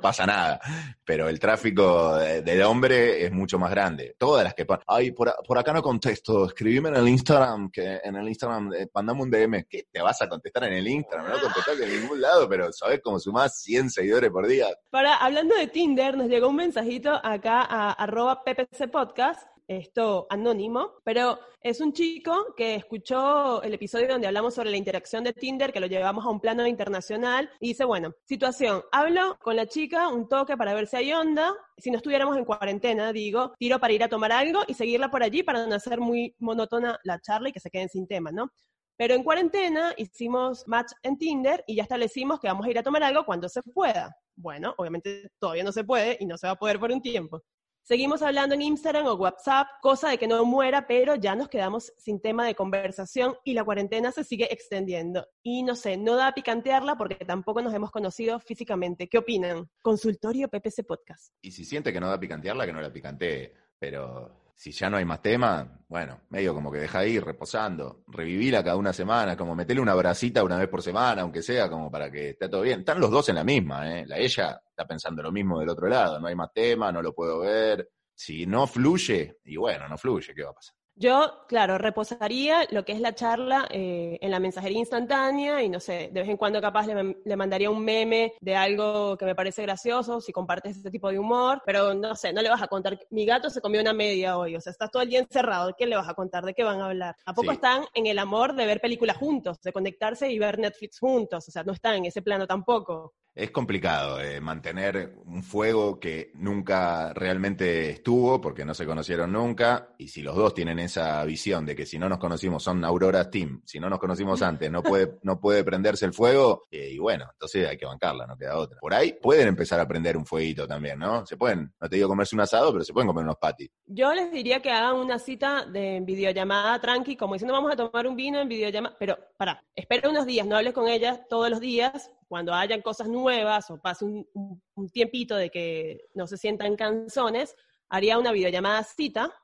pasa 0.00 0.26
nada. 0.26 0.60
Pero 1.02 1.28
el 1.28 1.40
tráfico 1.40 2.16
del 2.16 2.62
hombre 2.62 3.24
es 3.24 3.32
mucho 3.32 3.58
más 3.58 3.70
grande. 3.70 4.16
Todas 4.18 4.44
las 4.44 4.54
que 4.54 4.66
ay, 4.86 5.12
por, 5.12 5.58
acá 5.58 5.72
no 5.72 5.82
contesto, 5.82 6.46
escribime 6.46 6.90
en 6.90 6.96
el 6.96 7.08
Instagram, 7.08 7.70
que 7.70 8.00
en 8.04 8.16
el 8.16 8.28
Instagram, 8.28 8.72
eh, 8.74 8.88
mandame 8.94 9.22
un 9.22 9.30
DM, 9.30 9.64
¿qué 9.68 9.86
te 9.90 10.02
vas 10.02 10.20
a 10.20 10.28
contestar 10.28 10.64
en 10.64 10.74
el 10.74 10.86
Instagram? 10.86 11.30
No 11.30 11.40
contestas 11.40 11.80
en 11.80 12.02
ningún 12.02 12.20
lado, 12.20 12.48
pero 12.48 12.70
¿sabes 12.72 13.00
cómo 13.02 13.18
sumás 13.18 13.62
100 13.62 13.90
seguidores 13.90 14.30
por 14.30 14.46
día? 14.46 14.66
Para, 14.90 15.16
hablando 15.16 15.56
de 15.56 15.68
Tinder, 15.68 16.18
nos 16.18 16.28
llegó 16.28 16.48
un 16.48 16.56
mensajito 16.56 17.12
acá 17.24 17.62
a 17.62 17.92
arroba 17.92 18.44
ppc 18.44 18.90
podcast 18.90 19.49
esto 19.70 20.26
anónimo, 20.30 20.94
pero 21.04 21.38
es 21.62 21.80
un 21.80 21.92
chico 21.92 22.54
que 22.56 22.74
escuchó 22.74 23.62
el 23.62 23.72
episodio 23.72 24.08
donde 24.08 24.26
hablamos 24.26 24.54
sobre 24.54 24.70
la 24.70 24.76
interacción 24.76 25.22
de 25.22 25.32
Tinder, 25.32 25.72
que 25.72 25.78
lo 25.78 25.86
llevamos 25.86 26.24
a 26.24 26.28
un 26.28 26.40
plano 26.40 26.66
internacional, 26.66 27.48
y 27.60 27.68
dice, 27.68 27.84
bueno, 27.84 28.12
situación, 28.24 28.82
hablo 28.90 29.38
con 29.40 29.54
la 29.54 29.66
chica 29.66 30.08
un 30.08 30.28
toque 30.28 30.56
para 30.56 30.74
ver 30.74 30.88
si 30.88 30.96
hay 30.96 31.12
onda, 31.12 31.54
si 31.78 31.92
no 31.92 31.98
estuviéramos 31.98 32.36
en 32.36 32.44
cuarentena, 32.44 33.12
digo, 33.12 33.54
tiro 33.58 33.78
para 33.78 33.92
ir 33.92 34.02
a 34.02 34.08
tomar 34.08 34.32
algo 34.32 34.62
y 34.66 34.74
seguirla 34.74 35.08
por 35.08 35.22
allí 35.22 35.44
para 35.44 35.64
no 35.64 35.74
hacer 35.76 36.00
muy 36.00 36.34
monótona 36.40 36.98
la 37.04 37.20
charla 37.20 37.50
y 37.50 37.52
que 37.52 37.60
se 37.60 37.70
queden 37.70 37.88
sin 37.88 38.08
tema, 38.08 38.32
¿no? 38.32 38.50
Pero 38.96 39.14
en 39.14 39.22
cuarentena 39.22 39.94
hicimos 39.96 40.66
match 40.66 40.90
en 41.04 41.16
Tinder 41.16 41.62
y 41.68 41.76
ya 41.76 41.84
establecimos 41.84 42.40
que 42.40 42.48
vamos 42.48 42.66
a 42.66 42.70
ir 42.70 42.78
a 42.78 42.82
tomar 42.82 43.04
algo 43.04 43.24
cuando 43.24 43.48
se 43.48 43.62
pueda. 43.62 44.14
Bueno, 44.34 44.74
obviamente 44.76 45.30
todavía 45.38 45.62
no 45.62 45.72
se 45.72 45.84
puede 45.84 46.16
y 46.18 46.26
no 46.26 46.36
se 46.36 46.48
va 46.48 46.54
a 46.54 46.58
poder 46.58 46.80
por 46.80 46.90
un 46.90 47.00
tiempo. 47.00 47.40
Seguimos 47.90 48.22
hablando 48.22 48.54
en 48.54 48.62
Instagram 48.62 49.04
o 49.06 49.14
WhatsApp, 49.14 49.66
cosa 49.82 50.10
de 50.10 50.16
que 50.16 50.28
no 50.28 50.44
muera, 50.44 50.86
pero 50.86 51.16
ya 51.16 51.34
nos 51.34 51.48
quedamos 51.48 51.92
sin 51.98 52.20
tema 52.20 52.46
de 52.46 52.54
conversación 52.54 53.34
y 53.42 53.52
la 53.52 53.64
cuarentena 53.64 54.12
se 54.12 54.22
sigue 54.22 54.46
extendiendo. 54.54 55.26
Y 55.42 55.64
no 55.64 55.74
sé, 55.74 55.96
no 55.96 56.14
da 56.14 56.28
a 56.28 56.32
picantearla 56.32 56.94
porque 56.94 57.16
tampoco 57.16 57.60
nos 57.62 57.74
hemos 57.74 57.90
conocido 57.90 58.38
físicamente. 58.38 59.08
¿Qué 59.08 59.18
opinan? 59.18 59.68
Consultorio 59.82 60.46
PPC 60.46 60.86
Podcast. 60.86 61.34
Y 61.42 61.50
si 61.50 61.64
siente 61.64 61.92
que 61.92 61.98
no 61.98 62.06
da 62.06 62.14
a 62.14 62.20
picantearla, 62.20 62.64
que 62.64 62.72
no 62.72 62.80
la 62.80 62.92
picantee. 62.92 63.52
Pero 63.76 64.39
si 64.60 64.72
ya 64.72 64.90
no 64.90 64.98
hay 64.98 65.06
más 65.06 65.22
tema, 65.22 65.80
bueno, 65.88 66.20
medio 66.28 66.52
como 66.52 66.70
que 66.70 66.80
deja 66.80 66.98
ahí 66.98 67.18
reposando, 67.18 68.04
revivirla 68.08 68.62
cada 68.62 68.76
una 68.76 68.92
semana, 68.92 69.34
como 69.34 69.54
meterle 69.54 69.80
una 69.80 69.94
bracita 69.94 70.44
una 70.44 70.58
vez 70.58 70.68
por 70.68 70.82
semana, 70.82 71.22
aunque 71.22 71.40
sea, 71.40 71.70
como 71.70 71.90
para 71.90 72.10
que 72.10 72.30
esté 72.30 72.46
todo 72.50 72.60
bien. 72.60 72.80
Están 72.80 73.00
los 73.00 73.10
dos 73.10 73.26
en 73.30 73.36
la 73.36 73.42
misma, 73.42 73.90
¿eh? 73.90 74.04
La 74.06 74.18
ella 74.18 74.60
está 74.68 74.86
pensando 74.86 75.22
lo 75.22 75.32
mismo 75.32 75.60
del 75.60 75.70
otro 75.70 75.88
lado, 75.88 76.20
no 76.20 76.26
hay 76.26 76.34
más 76.34 76.52
tema, 76.52 76.92
no 76.92 77.00
lo 77.00 77.14
puedo 77.14 77.38
ver. 77.38 77.88
Si 78.14 78.44
no 78.44 78.66
fluye, 78.66 79.38
y 79.44 79.56
bueno, 79.56 79.88
no 79.88 79.96
fluye, 79.96 80.34
¿qué 80.34 80.42
va 80.42 80.50
a 80.50 80.54
pasar? 80.54 80.74
Yo, 80.96 81.44
claro, 81.48 81.78
reposaría 81.78 82.66
lo 82.70 82.84
que 82.84 82.92
es 82.92 83.00
la 83.00 83.14
charla 83.14 83.66
eh, 83.70 84.18
en 84.20 84.30
la 84.30 84.38
mensajería 84.38 84.78
instantánea 84.78 85.62
y 85.62 85.68
no 85.68 85.80
sé, 85.80 86.10
de 86.12 86.20
vez 86.20 86.28
en 86.28 86.36
cuando 86.36 86.60
capaz 86.60 86.86
le, 86.86 87.36
mandaría 87.36 87.70
un 87.70 87.82
meme 87.82 88.34
de 88.40 88.54
algo 88.54 89.16
que 89.16 89.24
me 89.24 89.34
parece 89.34 89.62
gracioso, 89.62 90.20
si 90.20 90.30
compartes 90.32 90.76
este 90.76 90.90
tipo 90.90 91.10
de 91.10 91.18
humor, 91.18 91.62
pero 91.64 91.94
no 91.94 92.14
sé, 92.14 92.32
no 92.34 92.42
le 92.42 92.50
vas 92.50 92.60
a 92.60 92.68
contar, 92.68 92.98
mi 93.10 93.24
gato 93.24 93.48
se 93.48 93.62
comió 93.62 93.80
una 93.80 93.94
media 93.94 94.36
hoy, 94.36 94.56
o 94.56 94.60
sea, 94.60 94.72
estás 94.72 94.90
todo 94.90 95.02
el 95.02 95.08
día 95.08 95.20
encerrado, 95.20 95.74
¿qué 95.78 95.86
le 95.86 95.96
vas 95.96 96.08
a 96.08 96.14
contar? 96.14 96.44
¿De 96.44 96.52
qué 96.52 96.64
van 96.64 96.80
a 96.80 96.86
hablar? 96.86 97.16
¿A 97.24 97.32
poco 97.32 97.52
están 97.52 97.84
en 97.94 98.06
el 98.06 98.18
amor 98.18 98.54
de 98.54 98.66
ver 98.66 98.80
películas 98.80 99.16
juntos, 99.16 99.60
de 99.62 99.72
conectarse 99.72 100.30
y 100.30 100.38
ver 100.38 100.58
Netflix 100.58 100.98
juntos? 100.98 101.48
O 101.48 101.50
sea, 101.50 101.62
no 101.62 101.72
están 101.72 101.96
en 101.96 102.06
ese 102.06 102.20
plano 102.20 102.46
tampoco. 102.46 103.14
Es 103.34 103.52
complicado 103.52 104.20
eh, 104.20 104.40
mantener 104.40 105.14
un 105.24 105.42
fuego 105.42 106.00
que 106.00 106.32
nunca 106.34 107.12
realmente 107.14 107.90
estuvo 107.90 108.40
porque 108.40 108.64
no 108.64 108.74
se 108.74 108.84
conocieron 108.84 109.32
nunca 109.32 109.94
y 109.98 110.08
si 110.08 110.20
los 110.20 110.34
dos 110.34 110.52
tienen 110.52 110.80
esa 110.80 111.24
visión 111.24 111.64
de 111.64 111.76
que 111.76 111.86
si 111.86 111.98
no 111.98 112.08
nos 112.08 112.18
conocimos 112.18 112.62
son 112.62 112.84
Aurora 112.84 113.30
Team, 113.30 113.62
si 113.64 113.78
no 113.78 113.88
nos 113.88 114.00
conocimos 114.00 114.42
antes 114.42 114.70
no 114.70 114.82
puede, 114.82 115.18
no 115.22 115.40
puede 115.40 115.62
prenderse 115.62 116.06
el 116.06 116.12
fuego 116.12 116.64
eh, 116.70 116.90
y 116.92 116.98
bueno, 116.98 117.26
entonces 117.32 117.68
hay 117.68 117.76
que 117.76 117.86
bancarla, 117.86 118.26
no 118.26 118.36
queda 118.36 118.58
otra. 118.58 118.80
Por 118.80 118.94
ahí 118.94 119.12
pueden 119.12 119.48
empezar 119.48 119.78
a 119.78 119.86
prender 119.86 120.16
un 120.16 120.26
fueguito 120.26 120.66
también, 120.66 120.98
¿no? 120.98 121.24
Se 121.24 121.36
pueden, 121.36 121.72
no 121.80 121.88
te 121.88 121.96
digo 121.96 122.08
comerse 122.08 122.34
un 122.34 122.40
asado, 122.40 122.72
pero 122.72 122.84
se 122.84 122.92
pueden 122.92 123.06
comer 123.06 123.24
unos 123.24 123.36
patis. 123.36 123.70
Yo 123.86 124.12
les 124.12 124.32
diría 124.32 124.60
que 124.60 124.70
hagan 124.70 124.96
una 124.96 125.18
cita 125.18 125.64
de 125.64 126.00
videollamada 126.02 126.80
tranqui, 126.80 127.16
como 127.16 127.34
diciendo 127.34 127.54
vamos 127.54 127.72
a 127.72 127.76
tomar 127.76 128.06
un 128.06 128.16
vino 128.16 128.40
en 128.40 128.48
videollamada, 128.48 128.96
pero 128.98 129.18
para, 129.36 129.62
espera 129.74 130.10
unos 130.10 130.26
días, 130.26 130.46
no 130.46 130.56
hables 130.56 130.74
con 130.74 130.88
ella 130.88 131.24
todos 131.28 131.48
los 131.48 131.60
días, 131.60 132.10
cuando 132.30 132.54
hayan 132.54 132.80
cosas 132.80 133.08
nuevas 133.08 133.68
o 133.72 133.78
pase 133.78 134.04
un, 134.04 134.60
tiempito 134.92 135.34
de 135.34 135.50
que 135.50 136.08
no 136.14 136.28
se 136.28 136.36
sientan 136.36 136.76
canzones, 136.76 137.56
haría 137.88 138.18
una 138.18 138.30
videollamada 138.30 138.84
cita 138.84 139.34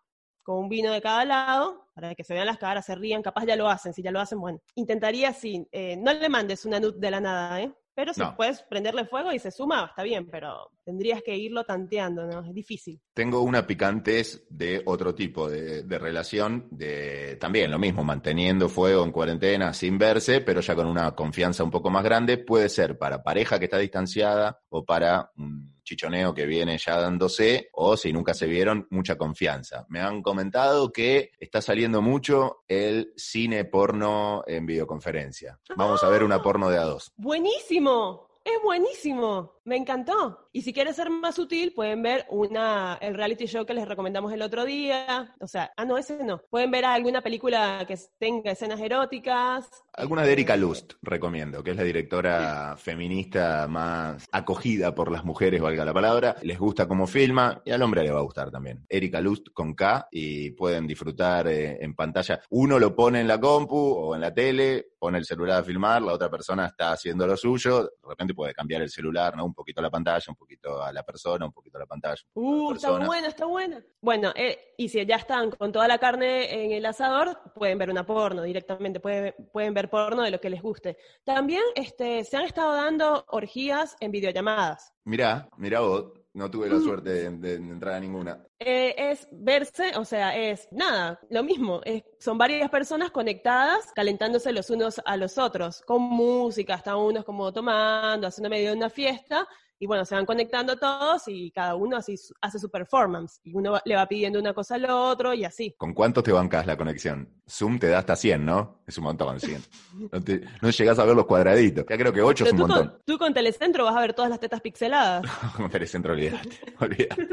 con 0.44 0.59
un 0.59 0.68
vino 0.68 0.92
de 0.92 1.03
cada 1.03 1.25
lado 1.25 1.88
para 1.96 2.14
que 2.14 2.22
se 2.22 2.33
vean 2.33 2.46
las 2.46 2.59
caras, 2.59 2.87
se 2.87 2.94
rían, 2.94 3.22
capaz 3.22 3.44
ya 3.44 3.57
lo 3.57 3.68
hacen, 3.68 3.92
si 3.92 4.05
ya 4.05 4.12
lo 4.12 4.20
hacen, 4.20 4.38
bueno. 4.38 4.61
Intentaría 4.77 5.31
así, 5.31 5.66
eh, 5.72 5.96
no 5.96 6.12
le 6.12 6.29
mandes 6.29 6.64
una 6.64 6.79
nut 6.79 6.94
de 6.94 7.11
la 7.11 7.18
nada, 7.18 7.61
¿eh? 7.61 7.75
Pero 7.96 8.12
si 8.12 8.20
puedes 8.37 8.62
prenderle 8.62 9.06
fuego 9.06 9.32
y 9.32 9.38
se 9.38 9.50
suma, 9.50 9.87
está 9.87 10.02
bien, 10.02 10.28
pero 10.30 10.70
tendrías 10.85 11.22
que 11.22 11.35
irlo 11.35 11.64
tanteando, 11.64 12.26
¿no? 12.26 12.44
Es 12.44 12.52
difícil. 12.52 13.00
Tengo 13.14 13.40
una 13.40 13.66
picantes 13.66 14.44
de 14.50 14.82
otro 14.85 15.14
tipo 15.14 15.48
de, 15.48 15.82
relación, 15.98 16.68
de 16.70 17.38
también 17.40 17.70
lo 17.70 17.78
mismo, 17.78 18.04
manteniendo 18.04 18.68
fuego 18.68 19.02
en 19.02 19.12
cuarentena 19.12 19.72
sin 19.72 19.96
verse, 19.96 20.42
pero 20.42 20.61
ya 20.61 20.74
con 20.74 20.87
una 20.87 21.14
confianza 21.14 21.64
un 21.64 21.70
poco 21.70 21.88
más 21.88 22.04
grande. 22.04 22.37
Puede 22.37 22.68
ser 22.68 22.98
para 22.98 23.22
pareja 23.22 23.59
que 23.59 23.64
está 23.64 23.78
distanciada 23.78 24.61
o 24.68 24.85
para 24.85 25.32
un 25.38 25.76
chichoneo 25.87 26.35
que 26.35 26.44
viene 26.44 26.77
ya 26.77 27.01
dándose, 27.01 27.70
o 27.72 27.96
si 27.96 28.12
nunca 28.12 28.35
se 28.35 28.46
vieron, 28.46 28.87
mucha 28.90 29.16
confianza. 29.16 29.87
Me 29.88 30.01
han 30.01 30.20
comentado 30.20 30.92
que 30.92 31.31
está 31.38 31.62
saliendo 31.62 32.03
mucho 32.03 32.64
el 32.68 33.12
cine 33.16 33.64
porno 33.64 34.42
en 34.46 34.66
videoconferencia. 34.66 35.59
Vamos 35.77 36.03
a 36.03 36.09
ver 36.09 36.25
una 36.25 36.42
porno 36.42 36.68
de 36.68 36.79
a 36.79 36.83
dos. 36.83 37.12
Buenísimo. 37.16 38.27
Es 38.44 38.62
buenísimo, 38.62 39.56
me 39.66 39.76
encantó. 39.76 40.48
Y 40.52 40.62
si 40.62 40.72
quieres 40.72 40.96
ser 40.96 41.11
más 41.11 41.35
sutil, 41.35 41.72
pueden 41.74 42.02
ver 42.02 42.24
una, 42.31 42.98
el 43.00 43.14
reality 43.14 43.46
show 43.46 43.66
que 43.66 43.74
les 43.74 43.87
recomendamos 43.87 44.33
el 44.33 44.40
otro 44.40 44.64
día. 44.64 45.35
O 45.40 45.46
sea, 45.46 45.72
ah, 45.76 45.85
no, 45.85 45.98
ese 45.98 46.24
no. 46.24 46.40
Pueden 46.48 46.70
ver 46.70 46.85
alguna 46.85 47.20
película 47.20 47.85
que 47.87 47.98
tenga 48.18 48.52
escenas 48.52 48.81
eróticas. 48.81 49.68
Alguna 49.92 50.22
de 50.22 50.33
Erika 50.33 50.57
Lust, 50.57 50.94
recomiendo, 51.02 51.62
que 51.62 51.72
es 51.72 51.76
la 51.76 51.83
directora 51.83 52.76
feminista 52.76 53.66
más 53.68 54.26
acogida 54.31 54.94
por 54.94 55.11
las 55.11 55.24
mujeres, 55.24 55.61
valga 55.61 55.85
la 55.85 55.92
palabra. 55.92 56.37
Les 56.42 56.59
gusta 56.59 56.87
cómo 56.87 57.07
filma 57.07 57.61
y 57.64 57.72
al 57.72 57.83
hombre 57.83 58.02
le 58.02 58.12
va 58.12 58.20
a 58.20 58.24
gustar 58.24 58.50
también. 58.50 58.87
Erika 58.88 59.20
Lust 59.20 59.48
con 59.52 59.74
K 59.74 60.09
y 60.12 60.52
pueden 60.52 60.87
disfrutar 60.87 61.48
eh, 61.48 61.79
en 61.81 61.94
pantalla. 61.94 62.40
Uno 62.50 62.79
lo 62.79 62.94
pone 62.94 63.20
en 63.20 63.29
la 63.29 63.40
compu 63.40 63.76
o 63.76 64.14
en 64.14 64.20
la 64.20 64.33
tele, 64.33 64.90
pone 64.98 65.18
el 65.18 65.24
celular 65.24 65.61
a 65.61 65.64
filmar, 65.64 66.02
la 66.02 66.12
otra 66.12 66.31
persona 66.31 66.66
está 66.66 66.92
haciendo 66.92 67.26
lo 67.26 67.37
suyo, 67.37 67.83
de 67.83 68.09
repente 68.09 68.35
puede 68.35 68.55
cambiar 68.55 68.83
el 68.83 68.90
celular, 68.90 69.37
¿no? 69.37 69.56
Poquito 69.57 69.81
a 69.81 69.83
la 69.83 69.90
pantalla, 69.90 70.25
un 70.29 70.37
poquito 70.37 70.81
a 70.81 70.92
la 70.92 71.03
persona, 71.03 71.47
un 71.47 71.53
poquito 71.53 71.79
a 71.79 71.81
la 71.81 71.87
pantalla. 71.87 72.23
Uh, 72.35 72.75
está 72.75 72.90
bueno, 72.90 73.27
está 73.27 73.47
bueno. 73.47 73.81
Bueno, 74.01 74.33
eh, 74.37 74.75
y 74.79 74.88
si 74.88 75.05
ya 75.05 75.16
están 75.16 75.51
con 75.51 75.73
toda 75.73 75.88
la 75.88 75.99
carne 75.99 76.64
en 76.64 76.73
el 76.73 76.87
asador, 76.87 77.40
pueden 77.55 77.79
ver 77.79 77.90
una 77.90 78.07
porno 78.07 78.42
directamente, 78.42 79.01
pueden, 79.01 79.35
pueden 79.53 79.75
ver 79.75 79.90
porno 79.90 80.23
de 80.23 80.31
lo 80.31 80.40
que 80.40 80.51
les 80.51 80.62
guste. 80.62 80.97
También 81.25 81.62
este, 81.75 82.23
se 82.23 82.37
han 82.37 82.45
estado 82.45 82.75
dando 82.75 83.25
orgías 83.29 83.97
en 83.99 84.12
videollamadas. 84.12 84.92
Mirá, 85.05 85.49
mirá 85.57 85.81
vos, 85.81 86.12
no 86.37 86.51
tuve 86.51 86.68
la 86.68 86.79
suerte 86.79 87.31
de, 87.31 87.55
entrar 87.55 87.94
a 87.94 88.01
ninguna. 88.01 88.46
Eh, 88.59 88.94
es 88.96 89.27
verse, 89.33 89.92
o 89.96 90.05
sea, 90.05 90.37
es 90.37 90.68
nada, 90.70 91.18
lo 91.31 91.42
mismo. 91.42 91.81
son 92.18 92.37
varias 92.37 92.68
personas 92.68 93.11
conectadas, 93.11 93.90
calentándose 93.94 94.53
los 94.53 94.68
unos 94.68 95.01
a 95.07 95.16
los 95.16 95.38
otros, 95.38 95.81
con 95.81 96.03
música, 96.03 96.75
hasta 96.75 96.94
unos 96.96 97.25
como 97.25 97.53
tomando, 97.55 98.27
haciendo 98.27 98.51
medio 98.51 98.70
de 98.70 98.77
una 98.77 98.90
fiesta, 98.90 99.49
y 99.79 99.87
bueno, 99.87 100.05
se 100.05 100.15
van 100.15 100.25
conectando 100.25 100.77
todos 100.77 101.23
y 101.27 101.51
cada 101.51 101.75
uno 101.75 101.97
así 101.97 102.15
hace 102.41 102.59
su 102.59 102.71
performance. 102.71 103.41
Y 103.45 103.55
uno 103.55 103.79
le 103.85 103.95
va 103.95 104.07
pidiendo 104.07 104.39
una 104.39 104.55
cosa 104.55 104.77
al 104.77 104.87
otro 104.89 105.35
y 105.35 105.45
así. 105.45 105.75
¿Con 105.77 105.93
cuánto 105.93 106.23
te 106.23 106.33
bancas 106.33 106.67
la 106.67 106.77
conexión? 106.77 107.29
Zoom 107.49 107.79
te 107.79 107.89
da 107.89 107.99
hasta 107.99 108.17
100, 108.17 108.45
¿no? 108.45 108.83
Es 108.87 108.97
un 108.99 109.05
montón, 109.05 109.39
100. 109.41 109.62
No, 110.12 110.21
te, 110.23 110.43
no 110.61 110.71
llegas 110.71 110.99
a 110.99 111.05
ver 111.05 111.17
los 111.17 111.27
cuadraditos. 111.27 111.85
Ya 111.89 111.97
creo 111.97 112.12
que 112.12 112.23
8 112.23 112.45
es 112.45 112.53
un 112.53 112.59
montón. 112.59 112.99
tú 113.05 113.19
con 113.19 113.33
Telecentro 113.35 113.85
vas 113.85 113.97
a 113.97 114.01
ver 114.01 114.15
todas 114.15 114.31
las 114.31 114.41
tetas 114.41 114.61
pixeladas. 114.61 115.25
con 115.57 115.71
Telecentro, 115.71 116.12
olvídate. 116.12 116.75
olvídate. 116.81 117.29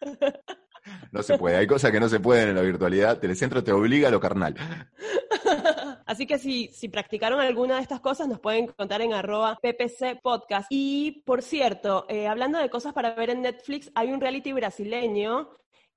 No 1.12 1.22
se 1.22 1.38
puede, 1.38 1.56
hay 1.56 1.66
cosas 1.66 1.90
que 1.90 2.00
no 2.00 2.08
se 2.08 2.20
pueden 2.20 2.50
en 2.50 2.54
la 2.54 2.62
virtualidad. 2.62 3.18
Telecentro 3.18 3.62
te 3.62 3.72
obliga 3.72 4.08
a 4.08 4.10
lo 4.10 4.20
carnal. 4.20 4.54
Así 6.06 6.26
que 6.26 6.38
si, 6.38 6.68
si 6.68 6.88
practicaron 6.88 7.40
alguna 7.40 7.76
de 7.76 7.82
estas 7.82 8.00
cosas, 8.00 8.28
nos 8.28 8.40
pueden 8.40 8.68
contar 8.68 9.02
en 9.02 9.12
arroba 9.12 9.58
ppc 9.60 10.20
podcast. 10.22 10.66
Y 10.70 11.22
por 11.24 11.42
cierto, 11.42 12.06
eh, 12.08 12.26
hablando 12.26 12.58
de 12.58 12.70
cosas 12.70 12.92
para 12.92 13.14
ver 13.14 13.30
en 13.30 13.42
Netflix, 13.42 13.90
hay 13.94 14.12
un 14.12 14.20
reality 14.20 14.52
brasileño 14.52 15.50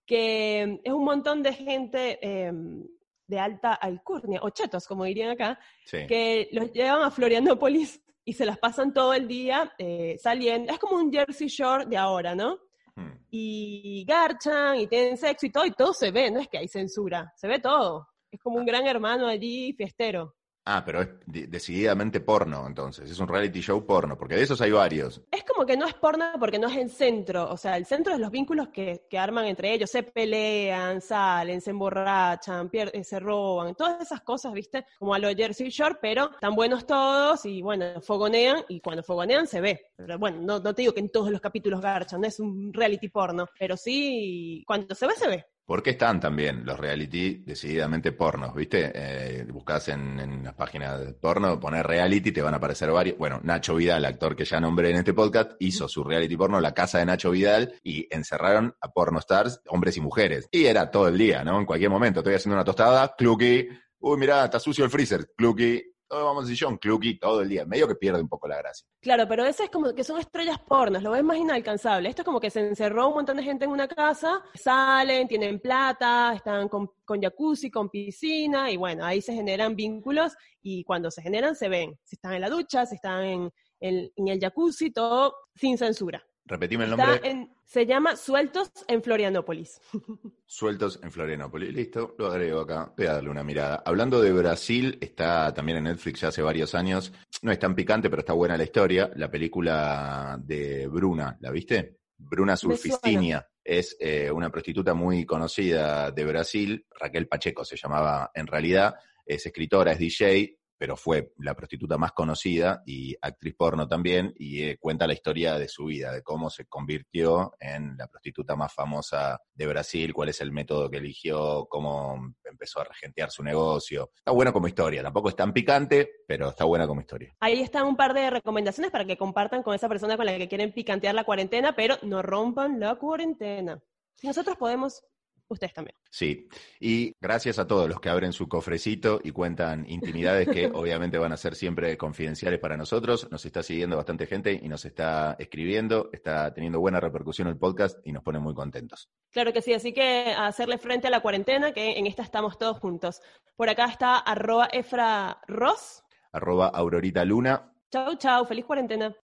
que 0.06 0.82
es 0.84 0.92
un 0.92 1.04
montón 1.04 1.44
de 1.44 1.54
gente 1.54 2.18
em, 2.22 2.84
de 3.28 3.40
alta 3.40 3.74
alcurnia, 3.74 4.40
o 4.42 4.50
chetos, 4.50 4.88
como 4.88 5.04
dirían 5.04 5.30
acá, 5.30 5.60
que 5.86 6.50
los 6.52 6.74
llevan 6.74 7.04
a 7.04 7.12
Florianópolis 7.12 8.02
y 8.26 8.34
se 8.34 8.46
las 8.46 8.58
pasan 8.58 8.92
todo 8.92 9.14
el 9.14 9.28
día 9.28 9.72
eh, 9.78 10.18
saliendo. 10.20 10.74
Es 10.74 10.80
como 10.80 10.96
un 10.96 11.12
Jersey 11.12 11.48
Shore 11.48 11.86
de 11.86 11.98
ahora, 11.98 12.34
¿no? 12.34 12.58
Hmm. 13.00 13.26
Y 13.30 14.06
garchan 14.06 14.80
y 14.80 14.88
tienen 14.88 15.18
sexo 15.18 15.46
y 15.46 15.52
todo, 15.52 15.66
y 15.66 15.72
todo 15.72 15.94
se 15.94 16.12
ve, 16.12 16.30
no 16.32 16.40
es 16.40 16.48
que 16.48 16.58
hay 16.58 16.68
censura, 16.68 17.32
se 17.36 17.48
ve 17.48 17.60
todo. 17.60 18.08
Es 18.32 18.40
como 18.42 18.58
un 18.58 18.66
gran 18.66 18.86
hermano 18.86 19.28
allí, 19.28 19.74
fiestero. 19.74 20.36
Ah, 20.66 20.84
pero 20.86 21.02
es 21.02 21.10
decididamente 21.26 22.20
porno, 22.20 22.68
entonces. 22.68 23.10
Es 23.10 23.20
un 23.20 23.28
reality 23.28 23.62
show 23.62 23.84
porno, 23.86 24.18
porque 24.18 24.36
de 24.36 24.44
esos 24.44 24.62
hay 24.62 24.72
varios. 24.72 25.22
Es 25.32 25.44
como 25.44 25.66
que 25.66 25.76
no 25.76 25.88
es 25.88 25.96
porno 25.96 26.26
porque 26.40 26.60
no 26.60 26.68
es 26.68 26.78
en 26.78 26.90
centro. 26.90 27.50
O 27.50 27.58
sea, 27.58 27.76
el 27.76 27.86
centro 27.86 28.14
es 28.14 28.20
los 28.20 28.30
vínculos 28.30 28.68
que, 28.68 29.02
arman 29.18 29.46
entre 29.46 29.74
ellos. 29.74 29.90
Se 29.90 30.04
pelean, 30.04 31.02
salen, 31.02 31.60
se 31.62 31.72
emborrachan, 31.72 32.70
pierden, 32.70 33.04
se 33.04 33.20
roban. 33.20 33.74
Todas 33.74 34.02
esas 34.02 34.22
cosas, 34.22 34.54
¿viste? 34.54 34.86
Como 35.00 35.14
a 35.14 35.20
lo 35.20 35.30
Jersey 35.30 35.70
Shore, 35.70 35.98
pero 36.02 36.32
están 36.32 36.56
buenos 36.56 36.86
todos 36.86 37.46
y, 37.46 37.62
bueno, 37.62 38.00
fogonean. 38.02 38.64
Y 38.70 38.80
cuando 38.80 39.02
fogonean 39.02 39.48
se 39.48 39.62
ve. 39.62 39.88
Pero 39.96 40.20
bueno, 40.20 40.40
no, 40.42 40.60
no 40.60 40.76
te 40.76 40.84
digo 40.84 40.94
que 40.94 41.00
en 41.00 41.10
todos 41.10 41.32
los 41.32 41.42
capítulos 41.42 41.82
garchan. 41.82 42.22
No 42.22 42.28
es 42.28 42.40
un 42.40 42.72
reality 42.74 43.10
porno. 43.10 43.48
Pero 43.58 43.76
sí, 43.76 44.64
cuando 44.68 44.94
se 44.94 45.08
ve, 45.08 45.14
se 45.16 45.28
ve. 45.28 45.46
Porque 45.70 45.92
están 45.92 46.20
también 46.20 46.66
los 46.66 46.80
reality 46.80 47.44
decididamente 47.46 48.12
pornos, 48.12 48.56
¿viste? 48.56 48.92
Eh, 48.92 49.46
buscas 49.52 49.90
en, 49.90 50.44
las 50.44 50.56
páginas 50.56 51.00
de 51.00 51.14
porno, 51.14 51.60
poner 51.60 51.86
reality, 51.86 52.32
te 52.32 52.42
van 52.42 52.56
a 52.56 52.58
aparecer 52.58 52.90
varios. 52.90 53.20
Bueno, 53.20 53.40
Nacho 53.44 53.76
Vidal, 53.76 54.04
actor 54.04 54.36
que 54.36 54.46
ya 54.46 54.60
nombré 54.60 54.90
en 54.90 54.96
este 54.96 55.14
podcast, 55.14 55.52
hizo 55.60 55.88
su 55.88 56.04
reality 56.04 56.36
porno, 56.36 56.60
La 56.60 56.74
Casa 56.74 56.98
de 56.98 57.06
Nacho 57.06 57.30
Vidal, 57.30 57.76
y 57.84 58.08
encerraron 58.10 58.76
a 58.82 58.92
porno 58.92 59.20
stars, 59.20 59.62
hombres 59.68 59.96
y 59.96 60.02
mujeres. 60.02 60.50
Y 60.52 60.66
era 60.66 60.90
todo 60.90 61.08
el 61.08 61.20
día, 61.20 61.44
¿no? 61.44 61.60
En 61.60 61.68
cualquier 61.68 61.92
momento, 61.92 62.22
estoy 62.22 62.34
haciendo 62.34 62.56
una 62.56 62.66
tostada, 62.66 63.14
clucky, 63.16 63.68
uy, 64.00 64.18
mira, 64.18 64.46
está 64.46 64.60
sucio 64.60 64.84
el 64.84 64.90
freezer, 64.90 65.30
clucky, 65.38 65.84
todo 66.10 66.26
vamos 66.26 66.46
a 66.46 66.48
sillón, 66.48 66.78
clucky, 66.78 67.20
todo 67.20 67.42
el 67.42 67.50
día. 67.50 67.66
Medio 67.66 67.88
que 67.88 67.96
pierde 67.96 68.20
un 68.20 68.28
poco 68.28 68.48
la 68.48 68.58
gracia. 68.58 68.86
Claro, 69.00 69.28
pero 69.28 69.46
ese 69.46 69.66
es 69.66 69.70
como 69.70 69.94
que 69.94 70.04
son 70.04 70.20
estrellas 70.20 70.60
pornos, 70.60 71.04
lo 71.04 71.12
ves 71.12 71.24
más 71.24 71.38
inalcanzable. 71.38 72.10
Esto 72.10 72.24
es 72.24 72.26
como 72.26 72.40
que 72.40 72.50
se 72.50 72.68
encerró 72.68 73.08
un 73.10 73.14
montón 73.14 73.38
de 73.38 73.44
gente 73.44 73.66
en 73.66 73.72
una 73.72 73.88
casa, 73.88 74.42
salen, 74.56 75.28
tienen 75.28 75.60
plata, 75.60 76.34
están 76.36 76.68
con, 76.68 76.90
jacuzzi, 77.22 77.70
con 77.70 77.90
piscina, 77.90 78.72
y 78.72 78.78
bueno, 78.78 79.06
ahí 79.06 79.22
se 79.22 79.34
generan 79.34 79.76
vínculos, 79.76 80.36
y 80.62 80.84
cuando 80.84 81.12
se 81.12 81.22
generan 81.22 81.56
se 81.56 81.70
ven. 81.70 81.98
Si 82.04 82.16
están 82.16 82.34
en 82.34 82.42
la 82.42 82.50
ducha, 82.50 82.86
si 82.86 82.96
están 82.96 83.24
en, 83.24 83.54
en 83.80 84.28
el 84.28 84.40
jacuzzi, 84.40 84.92
todo 84.92 85.36
sin 85.56 85.78
censura. 85.78 86.24
Repetime 86.50 86.86
el 86.86 86.90
nombre. 86.90 87.48
se 87.64 87.86
llama 87.86 88.16
Sueltos 88.16 88.72
en 88.88 89.04
Florianópolis. 89.04 89.80
Sueltos 90.48 91.00
en 91.04 91.12
Florianópolis. 91.12 91.72
Listo, 91.72 92.16
lo 92.18 92.26
agrego 92.26 92.62
acá. 92.62 92.92
Voy 92.98 93.06
a 93.06 93.14
darle 93.14 93.30
una 93.30 93.44
mirada. 93.44 93.84
Hablando 93.86 94.20
de 94.20 94.34
Brasil, 94.34 94.98
está 95.00 95.54
también 95.54 95.78
en 95.78 95.84
Netflix 95.84 96.22
ya 96.22 96.30
hace 96.30 96.42
varios 96.42 96.74
años. 96.74 97.14
No 97.44 97.52
es 97.52 97.60
tan 97.60 97.76
picante, 97.76 98.10
pero 98.10 98.22
está 98.22 98.34
buena 98.34 98.58
la 98.58 98.64
historia. 98.64 99.12
La 99.16 99.30
película 99.30 100.40
de 100.44 100.88
Bruna, 100.88 101.38
¿la 101.40 101.52
viste? 101.52 102.00
Bruna 102.18 102.58
Surfistinia. 102.58 103.48
Es 103.64 103.96
eh, 104.00 104.32
una 104.32 104.50
prostituta 104.50 104.96
muy 104.96 105.26
conocida 105.26 106.10
de 106.10 106.26
Brasil. 106.26 106.84
Raquel 107.00 107.28
Pacheco 107.28 107.64
se 107.64 107.78
llamaba 107.78 108.32
en 108.34 108.48
realidad. 108.48 108.96
Es 109.24 109.46
escritora, 109.46 109.92
es 109.92 110.00
DJ, 110.00 110.58
pero 110.80 110.96
fue 110.96 111.34
la 111.40 111.54
prostituta 111.54 111.98
más 111.98 112.14
conocida 112.14 112.82
y 112.86 113.16
actriz 113.22 113.54
porno 113.56 113.86
también, 113.88 114.34
y 114.38 114.64
eh, 114.64 114.78
cuenta 114.80 115.06
la 115.06 115.14
historia 115.14 115.60
de 115.60 115.68
su 115.68 115.86
vida, 115.86 116.14
de 116.14 116.24
cómo 116.24 116.50
se 116.50 116.66
convirtió 116.68 117.54
en 117.60 117.98
la 117.98 118.08
prostituta 118.08 118.56
más 118.56 118.74
famosa 118.74 119.42
de 119.54 119.68
Brasil, 119.68 120.14
cuál 120.14 120.30
es 120.30 120.40
el 120.40 120.54
método 120.54 120.90
que 120.90 120.98
eligió, 120.98 121.68
cómo 121.70 122.34
empezó 122.46 122.80
a 122.80 122.86
regentear 122.86 123.30
su 123.30 123.44
negocio. 123.44 124.12
Está 124.16 124.32
buena 124.32 124.54
como 124.54 124.68
historia, 124.68 125.04
tampoco 125.04 125.28
es 125.28 125.36
tan 125.36 125.52
picante, 125.52 126.10
pero 126.26 126.50
está 126.50 126.64
buena 126.64 126.88
como 126.88 127.02
historia. 127.02 127.36
Ahí 127.42 127.62
están 127.62 127.86
un 127.86 127.98
par 127.98 128.14
de 128.14 128.30
recomendaciones 128.30 128.90
para 128.90 129.06
que 129.06 129.18
compartan 129.18 129.64
con 129.64 129.76
esa 129.76 129.90
persona 129.90 130.16
con 130.16 130.26
la 130.26 130.38
que 130.38 130.48
quieren 130.48 130.72
picantear 130.72 131.14
la 131.14 131.26
cuarentena, 131.26 131.76
pero 131.76 131.98
no 132.04 132.22
rompan 132.22 132.80
la 132.80 132.96
cuarentena. 132.96 133.84
Nosotros 134.24 134.56
podemos, 134.56 135.04
ustedes 135.50 135.74
también. 135.74 135.96
Sí, 136.10 136.48
y 136.80 137.14
gracias 137.20 137.60
a 137.60 137.68
todos 137.68 137.90
los 137.90 138.00
que 138.00 138.10
abren 138.10 138.34
su 138.34 138.48
cofrecito 138.48 139.20
y 139.24 139.32
cuentan 139.32 139.86
intimidades 139.90 140.48
que 140.48 140.68
obviamente 140.74 141.18
van 141.18 141.34
a 141.34 141.38
ser 141.38 141.56
siempre 141.56 141.98
confidenciales 141.98 142.60
para 142.60 142.78
nosotros. 142.78 143.28
Nos 143.32 143.46
está 143.46 143.64
siguiendo 143.64 143.98
bastante 143.98 144.26
gente 144.26 144.60
y 144.62 144.68
nos 144.68 144.86
está 144.86 145.36
escribiendo, 145.40 146.10
está 146.14 146.54
teniendo 146.54 146.80
buena 146.80 147.00
repercusión 147.00 147.48
el 147.48 147.58
podcast 147.58 148.00
y 148.06 148.12
nos 148.12 148.24
pone 148.24 148.40
muy 148.40 148.54
contentos. 148.54 149.10
Claro 149.32 149.54
que 149.54 149.62
sí, 149.62 149.74
así 149.74 149.94
que 149.94 150.34
a 150.36 150.48
hacerle 150.48 150.78
frente 150.78 151.08
a 151.08 151.12
la 151.12 151.22
cuarentena, 151.22 151.72
que 151.74 151.98
en 151.98 152.08
esta 152.08 152.24
estamos 152.24 152.58
todos 152.58 152.80
juntos. 152.80 153.22
Por 153.56 153.70
acá 153.70 153.86
está 153.86 154.18
arroba 154.18 154.68
Efra 154.72 155.42
Ross. 155.48 156.04
Arroba 156.32 156.68
Aurorita 156.68 157.26
Luna. 157.26 157.74
Chau, 157.92 158.16
chau, 158.18 158.46
feliz 158.46 158.66
cuarentena. 158.66 159.16